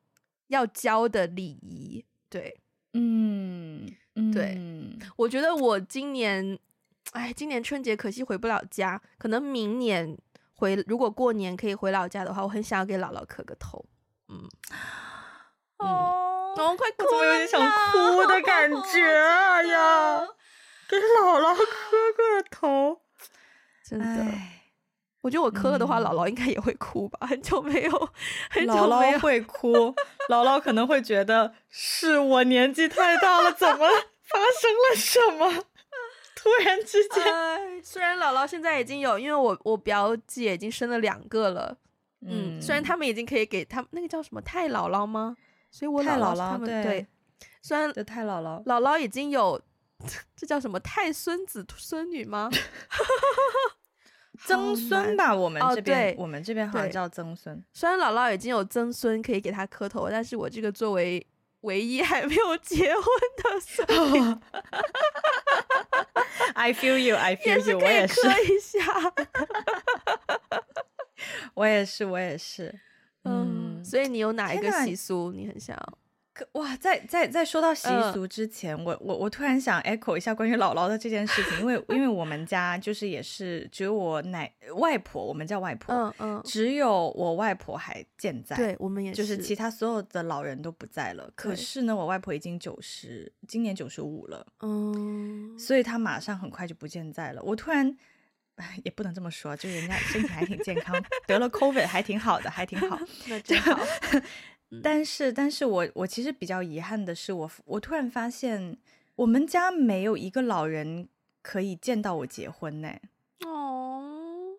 [0.47, 2.05] 要教的礼仪。
[2.31, 2.57] 对，
[2.93, 3.85] 嗯，
[4.33, 4.57] 对，
[5.17, 6.57] 我觉得我今年
[7.11, 10.17] 哎，今年春节可惜回不了家，可能明年
[10.63, 13.85] 回，如果过年可以回老家的话，我很想要给姥姥磕个头。
[14.29, 14.49] 嗯，
[15.79, 17.61] 哦，我快哭我，怎么有点想
[17.91, 20.21] 哭的感 觉啊呀？
[20.89, 23.01] 给姥姥磕个头，
[23.85, 24.25] 真的。
[25.23, 27.27] 我觉得我磕了的话，嗯、姥姥应该也会哭吧？
[27.27, 28.11] 很久没有，
[28.49, 29.93] 很久没有姥姥会哭，
[30.31, 33.89] 姥姥可能会觉得是我年纪太大了，怎么
[34.23, 35.65] 发生了什么？
[36.43, 41.77] 突然之间、呃，虽然姥姥现在已经有，因为我我表姐已经生了两个了，
[42.23, 45.37] 嗯，嗯虽然他们已经可以给他们那个叫什么太姥姥吗？
[45.71, 47.07] 所以我姥姥他们对，对，
[47.63, 49.61] 虽然太姥姥姥姥已经有，
[50.35, 52.51] 这叫什么太孙子孙女吗？
[54.45, 57.63] 曾孙吧，我们这边、我们这边好像叫曾孙。
[57.73, 61.25] 虽然姥姥已经有曾孙可以给他磕头，但是我这个作为
[61.63, 63.05] 唯一还没有结婚
[63.39, 64.37] 的孙 女
[66.55, 68.21] ，I feel you，I feel you，我也是。
[68.21, 69.13] 磕一下，
[71.55, 72.81] 我也是，我也是。
[73.25, 75.99] 嗯，嗯，所以你有哪一个习俗你很想要？
[76.53, 91.31] 哇，在在在说到习俗之前，呃、我我我突然想 echo 一下关于姥姥的这件事情，因为因为我们家就是也是只有我奶外婆，我们叫外婆，嗯嗯，只有我外婆还健在，对，我们也是，就是其他所有的老人都不在了。
[91.35, 97.43] 可是呢，我外婆已经九十，今年九十五了，嗯，所以她马上很快就不健在了。
[97.43, 97.97] 我突然
[98.85, 100.95] 也不能这么说，就人家身体还挺健康，
[101.27, 103.79] 得了 COVID 还挺好的，还挺好， 那真好。
[104.81, 108.77] 但是，但是我我其实比较遗憾的是我，我我突然发现
[109.17, 111.09] 我们家没有一个老人
[111.43, 112.89] 可以见到我结婚呢。
[113.45, 114.57] 哦，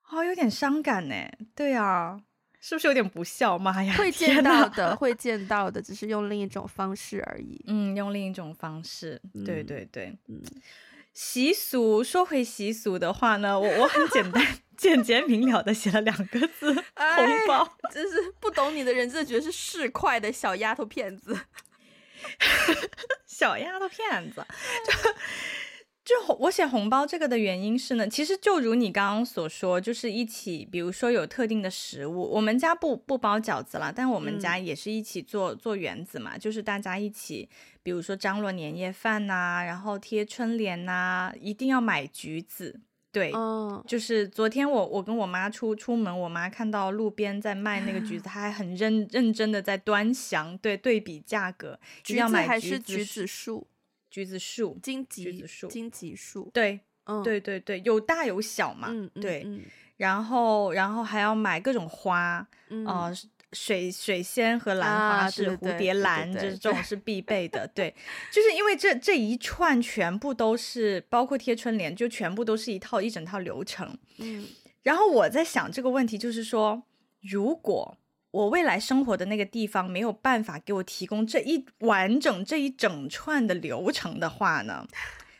[0.00, 1.14] 好有点伤感呢。
[1.54, 2.20] 对啊，
[2.60, 3.58] 是不是有点不孝？
[3.58, 7.64] 妈呀，会见到的，会见到的，只是用另一种方式而已。
[7.66, 9.20] 嗯，用另一种方式。
[9.44, 10.42] 对对对，嗯。
[11.20, 14.46] 习俗，说回习俗的话呢，我我很简单、
[14.78, 17.76] 简洁明了的写了两个字：红包。
[17.92, 21.36] 真是不懂你的人，真的觉得是市侩的小丫头片子。
[23.26, 24.46] 小丫头片子，
[24.86, 24.92] 就
[26.08, 37.46] 就我写红包这个的原因是呢，其实就如你刚刚所说，就是一起，比如说有特定的食物，我们家不不包饺子了，但我们家也是一起做、嗯、做圆子嘛，就是大家一起。
[37.82, 42.80] 比如说张罗年夜饭呐、啊，然后贴春联呐、啊，一定要买橘子。
[43.12, 51.78] 对，嗯，就是昨天我我跟我妈出出门，我妈看到路边在卖那个橘子， 她还很认认真的在端详，对，对比价格。
[52.02, 53.66] 橘子还是橘子树？
[54.10, 56.50] 橘子树，荆棘树，荆棘树。
[56.52, 58.88] 对，嗯，对对对，有大有小嘛。
[58.90, 59.42] 嗯，对。
[59.46, 59.62] 嗯、
[59.96, 62.86] 然后然后还要买各种花，嗯。
[62.86, 63.12] 呃
[63.54, 67.66] 水水仙和兰花是蝴蝶兰，就是这种是 必备的。
[67.68, 67.94] 对，
[68.30, 73.96] 就是因为这这一串全部都是包括贴春联，就全部都是一套一整套流程。
[74.18, 74.46] 嗯，
[74.82, 76.82] 然后我在想这个问题，就是说，
[77.22, 77.96] 如果
[78.38, 84.86] 我未来生活的那个地方没有办法给我提供这一完整这一整串的流程的话呢，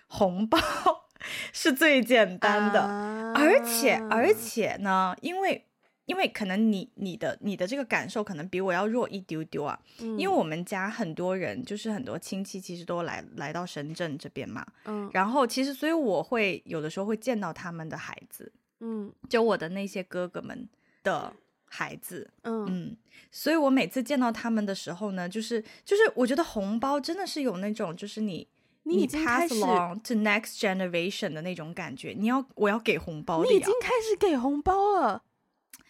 [0.09, 0.59] 红包
[1.53, 5.65] 是最简单的，啊、而且而且呢，因为。
[6.09, 20.67] 因为可能你你的你的这个感受可能比我要弱一丢丢啊，嗯、因为我们家很多人就是很多亲戚其实都来来到深圳这边嘛，嗯，然后其实所以我会有的时候会见到他们的孩子，嗯，就我的那些哥哥们
[21.03, 21.31] 的
[21.69, 22.67] 孩子，嗯。
[22.69, 22.97] 嗯，
[23.31, 28.49] 所以我每次见到他们的时候呢，就是就是我觉得红包真的是有那种就是你
[28.85, 35.23] 你已经开始 pass along to next generation 的那种感觉，你要我要给红包，你已经开始给红包了。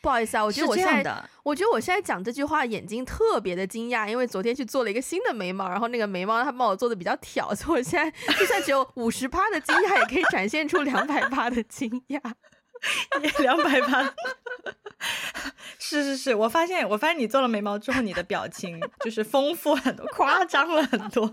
[0.01, 8.09] 不好意思啊，我觉得我现在，我觉得我现在讲这句话眼睛特别的惊讶，因为昨天去做了一个新的眉毛，然后那个眉毛他帮我做的比较挑，所以我现在
[8.39, 12.21] 就算只有五十趴的惊讶，也可以展现出两百趴的惊讶，
[13.41, 14.15] 两百八。
[15.79, 21.33] 是是是，我发现我发现你做了眉毛之后，你的表情就是丰富很多，夸张了很多。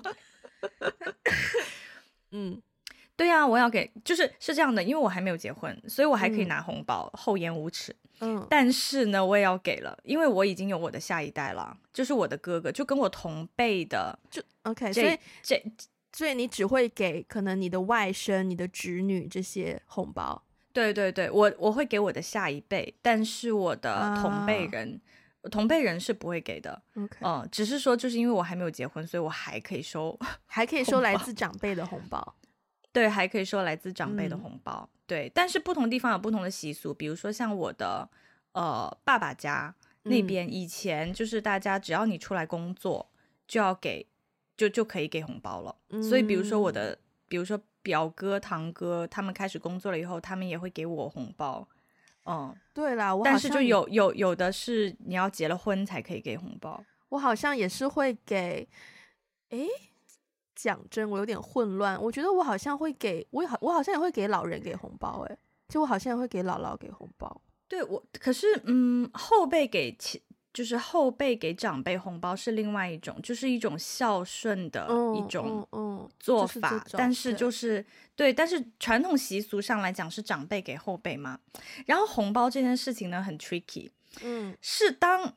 [2.31, 2.61] 嗯，
[3.15, 7.95] 对呀、啊，我要给，就是是这样的，因为我还没有结婚，所以我还可以拿红包，嗯、厚颜无耻。
[8.21, 15.61] 嗯，但是呢，我也要给了，因为我已经有我的下一代了，就是我的哥哥，就跟我同辈的，就 OK，所以这
[16.13, 20.44] 所以你只会给可能你的外甥、你的侄女这些红包。
[20.75, 24.99] 对对对，我我会给我的下一辈，但是我的同辈人，
[25.41, 26.81] 啊、同辈人是不会给的。
[26.97, 32.35] OK，嗯，只是说就是因为我还没有结婚，所以我还可以收， 还可以收来自长辈的红包。
[32.91, 34.89] 对，还可以收来自长辈的红包。
[34.91, 38.09] 嗯对，但是不同地方有不同的习俗，比如说像我的
[38.53, 43.07] 呃爸爸家那边，以前就是大家只要你出来工作，
[43.47, 44.07] 就要给，
[44.57, 45.75] 就就可以给红包了。
[45.89, 46.97] 嗯、所以比如说我的，
[47.27, 51.67] 比如说表哥、堂哥他们开始工作了以后，他们也会给我红包。
[52.25, 56.83] 嗯，对啦，我但是就有有有的是你要结了婚才可以给红包。
[57.09, 58.67] 我好像也是会给，
[59.49, 59.67] 诶，
[60.55, 62.01] 讲真，我有点混乱。
[62.01, 65.37] 我觉得我好像会给，我好我好像也会给老人给红包，诶，
[65.69, 67.39] 就我好像也会给姥姥给红包。
[67.67, 70.19] 对我，可是嗯，后辈给亲。
[70.55, 75.67] 就是后辈给长辈红包是另外一种，就是一种孝顺的一种
[76.17, 77.81] 做法，嗯嗯嗯就是、但是就是
[78.15, 81.37] 对，对，但是传统习俗上来讲是长辈给后辈嘛。
[81.85, 83.89] 然后红包这件事情呢很 tricky，
[84.23, 85.33] 嗯，是当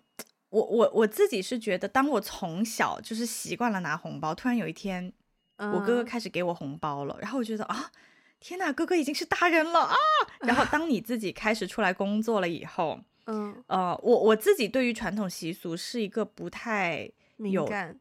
[0.51, 5.13] 我我我自己是觉得，当我从小就是习惯了拿红包，突然有一天
[5.57, 7.91] 我哥哥开始给我红包了，嗯、然后我觉得啊，
[8.39, 9.97] 天呐，哥哥已经是大人了啊！
[10.43, 13.01] 然后当你自己开始出来工作了以后。
[13.31, 18.01] 嗯，呃，我我自己对于传统习俗是一个不太有敏感，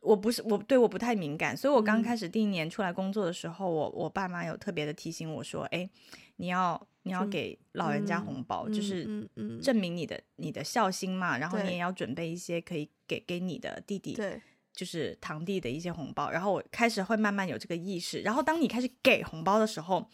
[0.00, 5.88] 我不是我对我不太敏感，所以我刚开始第一年出来工作的时候，嗯、我我爸妈有特别的提醒我说，哎，
[6.36, 9.30] 你要你要给老人家红包，嗯、就是
[9.62, 20.10] 证明你的、你的孝心嘛，然后你也要准备一些可以给给你的弟弟，对，就是堂弟的一些红包，然后我开始会慢慢有这个意识，然后当你开始给红包的时候，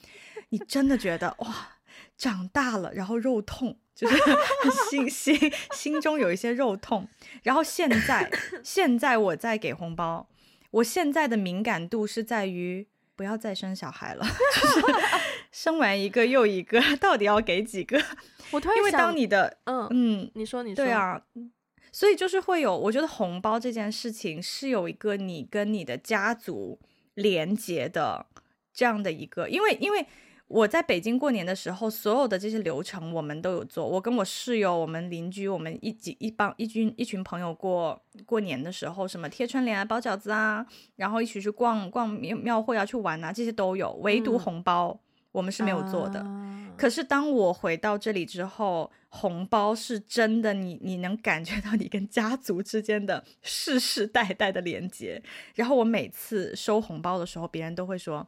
[0.51, 1.79] 你真的觉得哇。
[2.17, 4.17] 长大了，然后肉痛，就是
[4.91, 7.09] 心心心中有一些肉痛。
[7.43, 8.31] 然后现在，
[8.63, 10.29] 现在我在给红包，
[10.71, 12.87] 我现在的敏感度是在于
[13.17, 14.97] 不要再生小孩了， 就是
[15.51, 18.03] 生完一个又一个，到底要给几个？
[18.51, 21.23] 我突然，因为当你的，嗯嗯，你说你说，对啊，
[21.93, 26.79] 所以就是会有，我觉得红包这件事情是有一个你跟你的家族
[27.15, 28.27] 连接的
[28.73, 30.07] 这样的一个，因为因为。
[30.51, 33.87] 我在北京过年的时候，所有的这些流程我们都有做。
[33.87, 43.93] 我跟我室友、我们邻居、我们一几一帮一群一群朋友过过年的时候，什么贴春联啊、包饺子啊，然后一起去逛逛庙庙会啊、去玩啊，这些都有。
[44.03, 44.99] 唯独红包、嗯、
[45.31, 46.19] 我们是没有做的。
[46.19, 55.23] 啊、可是当我回到这里之后，红包是真的你，你你能感觉到你跟家族之间的世世代代的连接。
[55.55, 58.27] 然后我每次收红包的时候，别人都会说。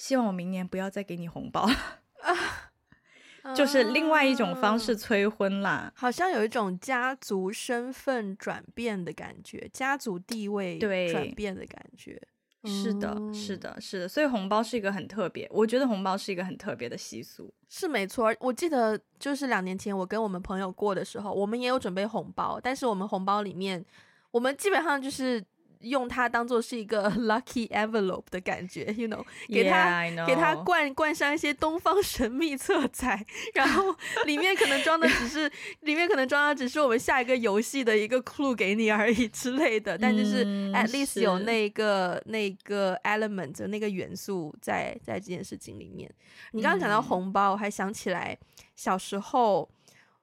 [0.00, 2.72] 希望我明年不要再给你红包，啊、
[3.54, 5.92] 就是另外一种方式催婚啦。
[5.94, 12.18] 好像有一种家族身份转变的感觉，家族地位转变的感觉。
[12.64, 14.08] 是的，是的，是的。
[14.08, 18.34] 所以红包是一个很特别，我觉得红包是一个很特别的习俗，是没错。
[18.40, 23.84] 我记得就是两年前我跟我们朋友过的时候，我们也有准备红包，但是我们红包里面，
[24.30, 25.44] 我们基本上就是。
[25.80, 33.24] 用它当做是一个 lucky envelope 的感觉，you know， 给它 yeah, 给它灌灌上一些东方神秘色彩，
[33.54, 33.94] 然后
[34.26, 35.50] 里面可能装的只是
[35.80, 46.12] 里面可能装的只是我们下一个游戏的一个 clue 给你而已之类的，但就是 at least 有那个是那个 element 那个元素在在这件事情里面。
[46.52, 48.36] 你刚刚讲到红包，我还想起来
[48.76, 49.70] 小时候，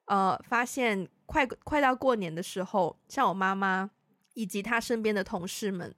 [0.05, 3.89] 呃，发现快快到过年的时候，像我妈妈。
[4.37, 5.95] 以及他身边的同事们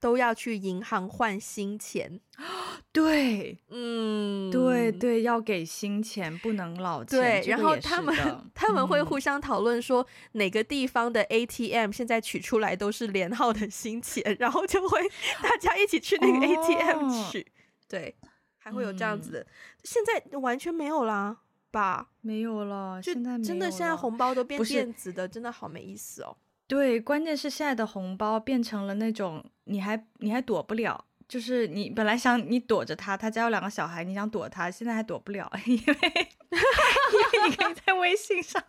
[0.00, 2.20] 都要去银行换新钱，
[2.90, 7.20] 对，嗯，对对，要给新钱，不能老钱。
[7.20, 8.12] 对，然后他们
[8.52, 14.98] 他们会互相讨论说哪个地方的 ATM 现在取出来都是连号的新钱，然后就会
[15.40, 17.40] 大家一起去那个 ATM 取。
[17.40, 17.46] 哦、
[17.86, 18.16] 对，
[18.56, 19.46] 还会有这样子的，嗯、
[19.84, 21.38] 现在完全没有啦
[21.70, 22.10] 吧？
[22.22, 26.36] 没有了，就现在真的现在红包都变电子的，真的好没意思哦。
[26.68, 38.62] 对，关键是现在的红包变成了那种你还你还躲不了，就是你本来想你躲着他，他家有两个小孩，你想躲他，现在还躲不了， 因为因为你可以在微信上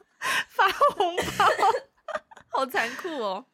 [0.47, 1.45] 发红包，
[2.57, 3.45] 好残酷哦。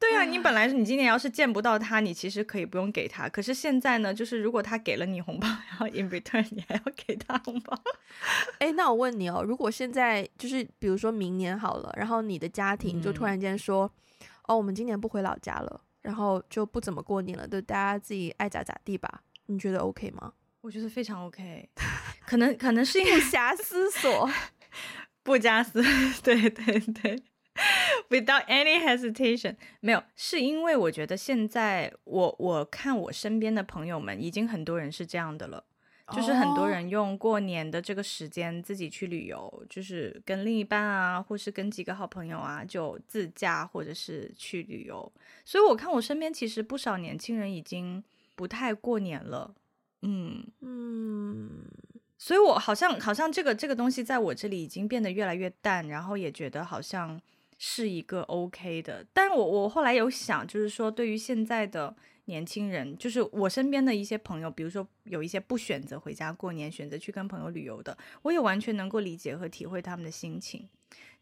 [0.00, 3.28] 对啊，你本来你今年要是见不到他，你其实可以不用给他。
[3.28, 7.76] 可是现在呢，就是如果他给了你红包，然后 in return 你还要给他红包。
[8.58, 13.90] 哎，那我问你哦，如果现在就是比如说明年好了，然后你的家庭就突然间说，
[14.20, 19.22] 嗯、哦，我们今年不回老家了，然后就不怎么过年了，就大家自己爱咋咋地吧？
[19.46, 20.32] 你觉得 OK 吗？
[20.60, 21.68] 我觉得非常 OK，
[22.24, 24.30] 可能可能是因为不假思索，
[25.24, 25.82] 不加思，
[26.22, 27.22] 对 对对。
[28.10, 35.62] Without any hesitation，没有，是因为我觉得现在我我看我身边的朋友们，已经很多人是这样的了
[36.06, 36.16] ，oh.
[36.16, 45.12] 就是很多人用过年的这个时间自己去旅游，就是跟另一半啊，或是跟几个好朋友啊，就自驾或者是去旅游。
[45.44, 48.02] 所以我看我身边其实不少年轻人已经
[48.34, 49.54] 不太过年了，
[50.00, 51.62] 嗯嗯，
[52.16, 57.20] 所以我好像好像这个这个东西在我这里已经变得越来越淡，然后也觉得好像。
[57.58, 59.04] 是一个 OK 的。
[59.12, 61.94] 但我我后来有想，就是说对于现在的
[62.24, 70.68] 年轻人，就是我身边的一些朋友，比如说有一些不选择回家过年，选择去跟朋友旅游的，我也完全能够理解和体会他们的心情。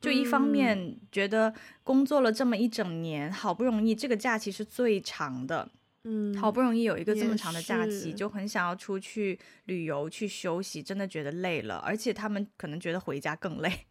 [0.01, 5.69] 就一方面觉得工作了这么一整年，好不容易这个假期是最长的。
[6.05, 13.87] 嗯，好不容易有一个这么长的假期，就很想要出去旅游去休息，真的觉得累了，而且他们可能觉得回家更累，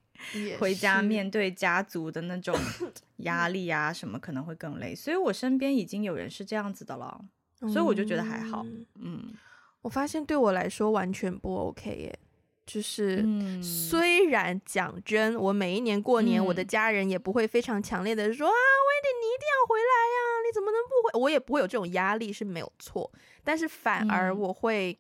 [0.60, 2.56] 回家面对家族的那种
[3.18, 7.20] 压力啊什么可能会更累，所以我身边已经有人是这样子的了，
[7.62, 8.64] 所以我就觉得还好。
[8.66, 9.34] 嗯，嗯，
[9.82, 12.20] 我发现对我来说完全不 OK 耶，
[12.66, 20.32] 就是、嗯、虽然讲真，我每一年过年，嗯、我的家人也不会非常强烈的说啊，Wendy 你一定要回来呀、啊。
[20.46, 21.22] 你怎么能不回？
[21.24, 23.12] 我也不会有这种压力是没有错，
[23.44, 25.00] 但是反而我会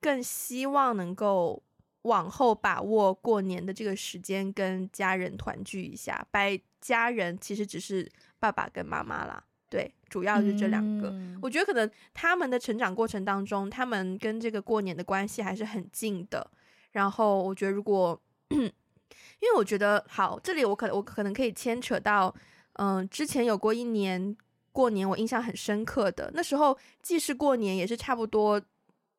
[0.00, 1.60] 更希望能够
[2.04, 6.26] 往后把握过年的这个时间，跟家人团聚一下。
[6.30, 11.10] 拜家人其实只是爸爸跟妈妈啦，对，主要是这两个。
[11.10, 11.38] 嗯。
[11.42, 16.50] 我觉得可能他们的成长过程当中，他们跟这个过年的关系还是很近的。
[16.92, 22.34] 然后我觉得，如果 因为我觉得好，这里我可能我可能可以牵扯到，
[22.74, 24.36] 嗯、呃，之前有过一年。
[24.74, 28.60] 过年我印象很深刻的，那时候既是过年，也是差不多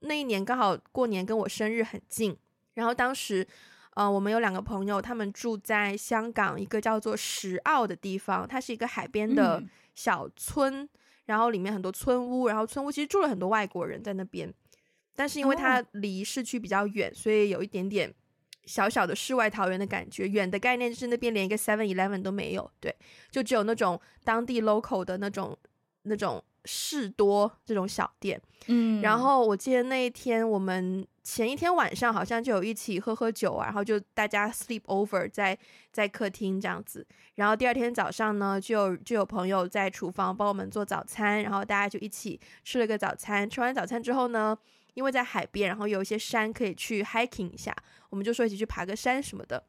[0.02, 2.36] 那一年刚好过年跟我生日很近。
[2.76, 3.46] 然后当时，
[3.96, 9.62] 呃，我们有两个朋友，他们住在香港一个叫做石澳的地方，它是一个海边的
[9.96, 10.90] 小村，嗯，
[11.26, 14.54] 然后里面很多村屋，然后村屋其实住了很多外国人在那边，
[15.16, 18.14] 但是因为它离市区比较远，所以有一点点。
[18.68, 22.92] 小小的世外桃源的感觉，远的概念就是那边连一个 Seven Eleven 都没有，对，
[23.30, 25.56] 就只有那种当地 local 的那种
[26.02, 35.58] 那种士多这种小店，嗯，然后我记得那一天我们前一天晚上好像就有一起喝喝酒啊，然后就大家 sleep over 在
[35.92, 44.58] 在客厅这样子，然后第二天早上呢，就就有朋友在厨房帮我们做早餐，然后大家就一起吃了个早餐，吃完早餐之后呢。
[44.94, 47.76] 因为在海边，然后有一些山可以去 hiking 一下，
[48.10, 49.62] 我们就说一起去爬个山什么的。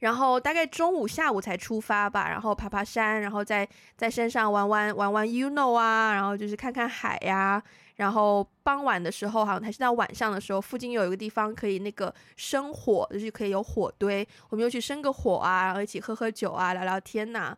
[0.00, 7.62] 然后大概中午、下午才出发吧，然后爬爬山，然后在在山上玩玩玩玩 you know 啊，然后就是看看海呀、
[7.98, 17.54] 然后傍晚的时候，好像还是到晚上的时候，附近有一个地方可以那个生火，就是可以有火堆，我们又去生个火啊，然后一起喝喝酒啊，聊聊天呐、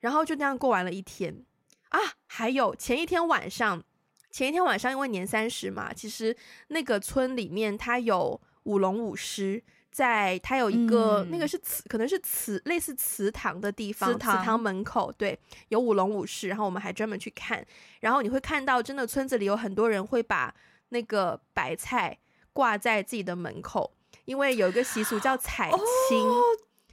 [0.00, 1.44] 然后就那样过完了一天
[1.88, 1.98] 啊。
[2.26, 3.82] 还有前一天晚上。
[4.30, 6.36] 前一天晚上，因为年三十嘛，其实
[6.68, 9.60] 那个村里面它有舞龙舞狮，
[9.90, 17.64] 在它有一个、嗯、那个是祠，可能是祠，类似祠堂的地方，祠堂，门口对，有舞龙舞狮，然后我们还专门去看，
[18.00, 20.54] 然后你会看到真的村子里有很多人会把
[20.90, 22.18] 那个白菜
[22.52, 23.92] 挂在自己的门口，
[24.24, 25.70] 因为有一个习俗叫采
[26.08, 26.18] 青。
[26.20, 26.42] 哦，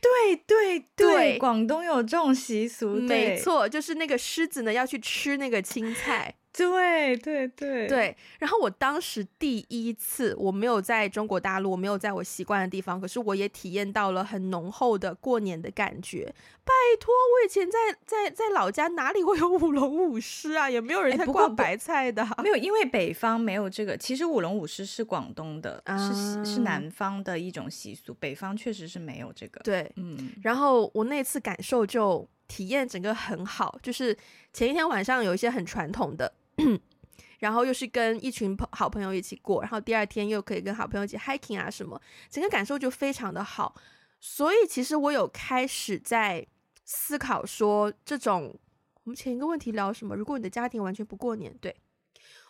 [0.01, 6.35] 对对对，对，广东有这种习俗，没错，就是那个狮子呢要去吃那个青菜。
[6.57, 16.33] 对对对对，然后我当时第一次，我没有在中国大陆，我没有在我习惯的地方，可是我也体验到了很浓厚的过年的感觉。
[16.63, 20.69] 拜托，我以前在在在老家哪里会有舞龙舞狮啊？
[20.69, 22.25] 也没有人在挂白菜的。
[22.41, 23.95] 没有，因为北方没有这个。
[23.97, 29.59] 其实舞龙舞狮是广东的，啊、是是南方的一种习俗，北方确实是没有这个。
[29.61, 30.31] 对，嗯。
[30.41, 34.17] 然后我那次感受就体验整个很好，就是
[34.51, 36.33] 前一天晚上有一些很传统的。
[37.39, 43.75] 然后又是跟一群朋好朋友一起过，然后第二天又可以跟好朋友一起 hiking 啊什么，整个感受就非常的好。
[44.19, 46.45] 所以其实我有开始在
[46.83, 48.57] 思考说，这种
[49.03, 50.15] 我们前一个问题聊什么？
[50.15, 51.75] 如果你的家庭完全不过年，对。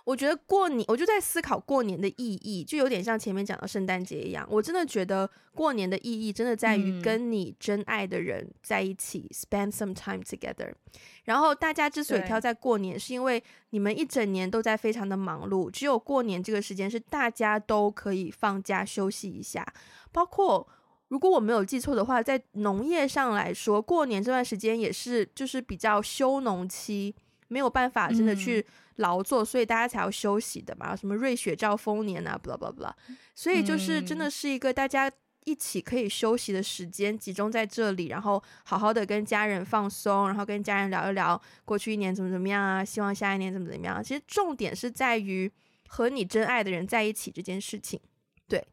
[0.06, 4.48] 我觉得过年，我就在思考过年的意义，就有点像前面讲的圣诞节一样。
[4.50, 10.72] 我真的觉得过年的意义，真的在于跟你真爱的人在一起，嗯，spend some time together。
[11.24, 19.66] 然后大家之所以挑在过年，是因为你们一整年都在非常的忙碌，只有过年这个时间是大家都可以放假休息一下。
[20.12, 20.68] 包括
[21.08, 27.16] 如果我没有记错的话，在农业上来说，过年这段时间也是就是比较休农期，
[27.48, 28.66] 没有办法真的去。
[29.00, 32.94] 劳作，所以大家才要休息的嘛，什么瑞雪兆丰年啊，blah blah blah，
[33.34, 35.12] 所以就是真的是一个大家
[35.44, 44.02] 一起可以休息的时间，集中在这里，然后好好的跟家人放松，然后跟家人聊一聊过去一年怎么怎么样啊，希望下一年怎么怎么样。
[44.02, 45.52] 其实重点是在于
[45.90, 48.00] 和你真爱的人在一起这件事情，
[48.48, 48.66] 对。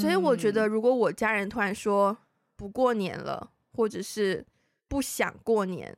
[0.00, 2.16] 所以我觉得，如果我家人突然说
[2.54, 4.46] 不过年了，或者是
[4.86, 5.92] 不想过年，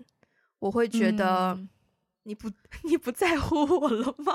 [0.61, 1.53] 我会觉得。
[1.53, 1.69] 嗯
[2.27, 2.51] 你不，
[2.83, 4.33] 你不在乎我了吗？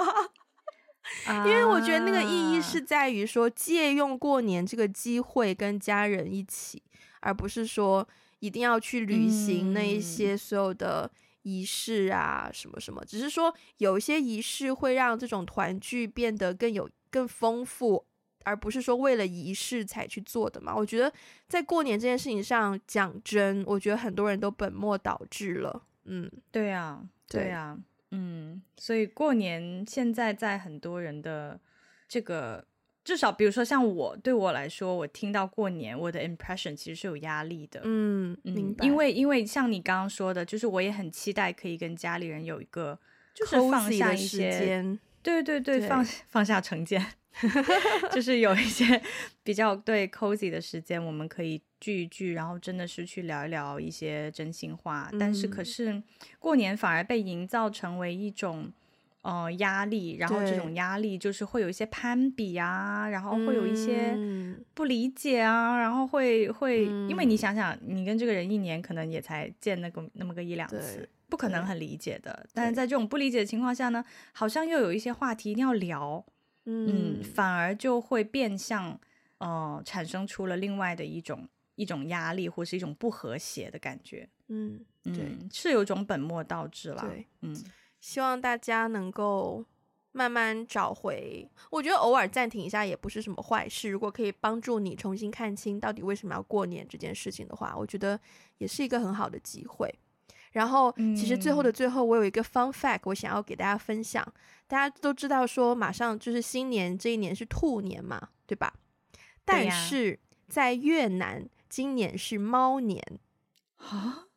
[1.45, 6.81] 因为我觉得那个意义是在于说，借用过年这个机会跟家人一起，
[7.19, 8.07] 而不是说
[8.39, 11.11] 一定要去履行那一些所有的
[11.41, 13.03] 仪式啊，什么什么。
[13.03, 18.05] 只是说有一些仪式会让这种团聚变得更有更丰富，
[18.45, 20.73] 而不是说为了仪式才去做的嘛。
[20.73, 21.11] 我觉得
[21.47, 25.83] 在过年这件事情上，讲真，我觉得很多人都本末倒置了。
[26.05, 27.03] 嗯，对啊，
[27.39, 27.77] 对啊，
[28.11, 31.59] 嗯，所以过年现在在很多人的
[32.07, 32.65] 这个。
[33.03, 37.81] 至少，比如说像我，对我来说，我听到过年，我的 impression 其实是有压力的。
[37.83, 38.85] 嗯，明白。
[38.85, 42.99] 因为，因为像你刚刚说的，就是我也很期待可以跟家里人有一个，
[43.33, 47.03] 就是放下一些，对对对，对放放下成见，
[48.11, 49.01] 就是有一些
[49.43, 55.09] 比较对 cozy 的时间，我们可以聚一聚，然后真的是去聊一聊一些真心话。
[55.11, 56.01] 嗯、但是，可是
[56.39, 58.71] 过年反而被营造成为一种。
[59.23, 64.17] 呃，压力，然后这种压力就是会有一些攀比啊，然后会有一些
[64.73, 72.47] 不理解啊，嗯、然后会会，因为你想想，你跟这个人一年可能也才见那个那么个一两次，不可能很理解的。
[72.51, 76.25] 但是在这种不理解的情况下呢，好像又有一些话题一定要聊，
[76.65, 78.99] 嗯，嗯，反而就会变相
[79.39, 84.27] 呃产生出了另外的一种一种压力，或是一种不和谐的感觉。
[84.47, 87.01] 嗯，对，嗯、是有种本末倒置了。
[87.07, 87.55] 对，嗯。
[87.99, 89.63] 希望大家能够
[90.11, 93.91] 慢慢找回，我觉得偶尔暂停一下也不是什么坏事。
[93.91, 98.19] 如果可以帮助你重新看清到底为什么要过年这件事情的话，我觉得
[98.57, 99.93] 也是一个很好的机会。
[100.51, 104.25] 然后，其实最后的最后，我有一个 fun fact，我想要给大家分享。
[104.67, 108.73] 大家都知道说，马上就是新年，这一年是兔年嘛，对吧？
[109.43, 113.03] 但是在越南，今年是猫年
[113.77, 114.27] 啊，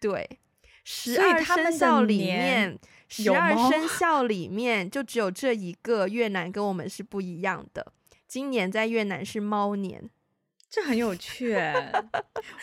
[0.00, 0.40] 对，
[0.82, 2.78] 十二生肖里面。
[3.06, 7.92] 十二生肖里面就只有这一个越南跟我们是不一样的。
[8.26, 10.10] 今年在越南是猫年，
[10.74, 11.56] 这很有趣。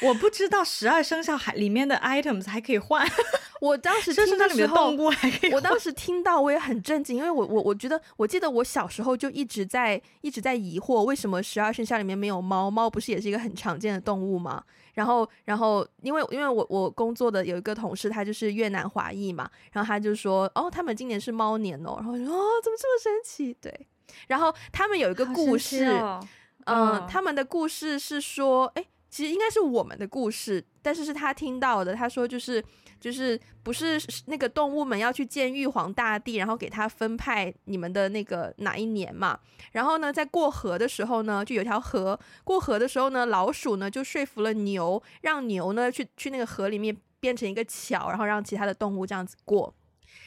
[0.01, 3.07] 我不知道十二生肖还里面的 items 还可以换。
[3.61, 12.69] 我当时 听到里面的动物还可以，我当时听到我也很震惊，因为我我我觉得我记得我小时候就一直在一直在疑惑，为什么十二生肖里面没有猫？
[12.69, 14.63] 猫不是也是一个很常见的动物吗？
[14.95, 23.55] 然后，然后，因为因为我我工作的有一个同事，他就是越南华裔嘛，然后他就说，哦，他们今年是猫年哦，然后我就说，哦，怎么这么神奇？
[23.61, 23.87] 对，
[24.27, 26.19] 然后他们有一个故事，哦、
[26.65, 32.63] 嗯，嗯，他们的故事是说，哎，其实应该是我们的故事，但是是他听到的，他说就是。
[33.01, 39.39] 就是不是那个动物们要去见玉皇大帝，然后给他分派你们的那个哪一年嘛？
[39.71, 49.73] 然后呢，在过河的时候呢，就有条河，过河的时候呢，老鼠呢就说服了牛，让牛呢去去那个河里面变成一个桥，然后让其他的动物这样子过。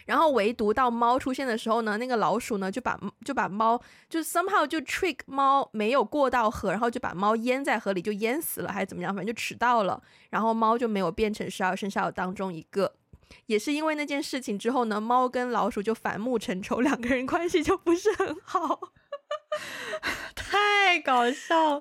[0.06, 10.02] 然后唯独到猫出现的时候呢，那个老鼠呢就把就把猫就 somehow 就 trick 猫没有过到河，然后就把猫淹在河里就淹死了还是怎么样，反正就迟到了。
[10.30, 12.92] 然后猫就没有变成十二生肖当中一个，
[13.46, 18.80] 也是因为那件事情之后呢，猫跟老鼠就反目成仇，两个人关系就不是很好，
[20.34, 21.80] 太搞笑，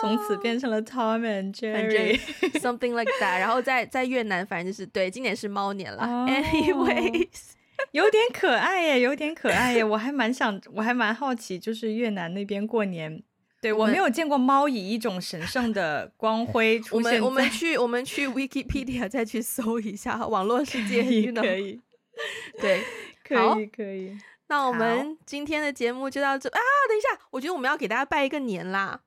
[0.00, 3.38] 从此变成了 Tom and Jerry，something like that。
[3.38, 6.02] 然后在在越南，反正就是对，今年是猫年了。
[6.02, 6.28] Oh.
[6.28, 7.28] Anyways。
[7.92, 13.22] 有点可爱耶，有点可爱耶，我还蛮想，我还蛮好奇，就是越南那边过年，
[13.62, 17.22] 对我没有见过猫以一种神圣的光辉出现。
[17.22, 21.80] 我们我们去我们去 Wikipedia 再去搜一下网络世界，可以，可以
[22.60, 22.82] 对，
[23.24, 24.14] 可以可以。
[24.50, 26.58] 那我们今天的节目就到这啊！
[26.88, 29.00] 等一下，我觉得我们要给大家拜一个年啦。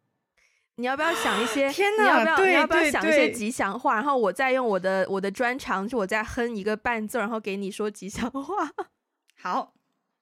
[0.76, 1.68] 你要不要想一些？
[1.74, 2.04] 天哪！
[2.04, 2.36] 你要不要？
[2.38, 3.96] 对你要不要想一些吉祥话？
[3.96, 8.72] 然后我再用我的我的专长，就我再哼一个伴奏，然后给你说吉祥话。
[9.38, 9.74] 好，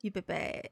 [0.01, 0.71] 预备备。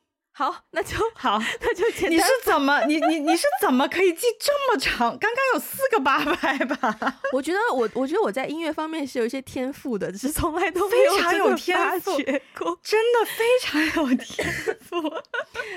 [0.41, 2.11] 好，那就 好， 那就简单。
[2.11, 5.15] 你是怎么，你你你是怎么可以记这么长？
[5.19, 7.19] 刚刚有四个八拍吧？
[7.31, 12.17] 我觉得我，我觉得我在音乐方面是有一些天赋的，只是从来都没有非常有天赋
[12.57, 15.13] 过，真的非常有天赋。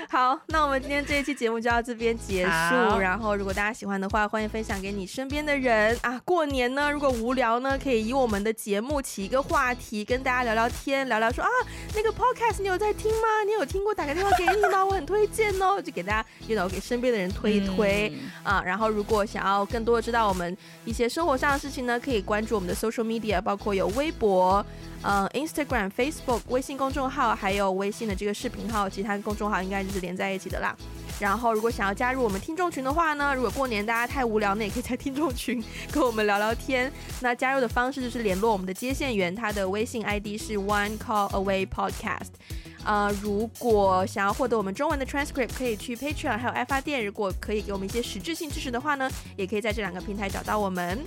[0.09, 2.99] 好，那我们今天这一期节目就到这边结束。
[2.99, 6.19] 然后，如果大家喜欢的话，欢迎分享给你身边的人啊。
[6.25, 11.49] 过年呢，如果无聊呢，可以以我们的节目起一个话题，跟大家聊聊天，聊聊说啊，
[11.93, 13.43] 那个 podcast 你有在听吗？
[13.45, 13.93] 你有听过？
[13.95, 18.61] 打个电话给我很推荐哦， 就给大家，you know，给身边的人推一推、嗯、啊。
[18.63, 24.65] 然后，如果想要更多的知道我们一些生活上的事情呢，可以关注我们的 social media，包括有微博。
[25.07, 30.75] 嗯，Instagram、Facebook、微信公众号，还有微信的这个视频号，其他公众号应该就是连在一起的啦。
[31.19, 36.91] 然后，如果想要加入我们听众群的话呢，如果过年大家太无聊，那也可以在听众群跟我们聊聊天。
[37.21, 42.31] 那加入的方式就是联络我们的接线员，他的微信 ID 是 One Call Away Podcast。
[42.83, 47.03] 呃，如果想要获得我们中文的 transcript，可以去 Patreon 还有爱发电。
[47.03, 50.99] 如果可以给我们一些实质性支持的话呢，也可以在这两个平台找到我们。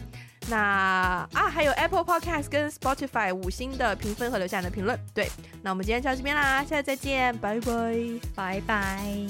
[0.48, 4.98] 那啊，还有 Apple Podcast 跟 Spotify 五星的评分和留下你的评论。
[5.14, 5.30] 对，
[5.62, 7.94] 那我们今天就到这边啦，下次再见，拜拜，
[8.34, 9.28] 拜拜。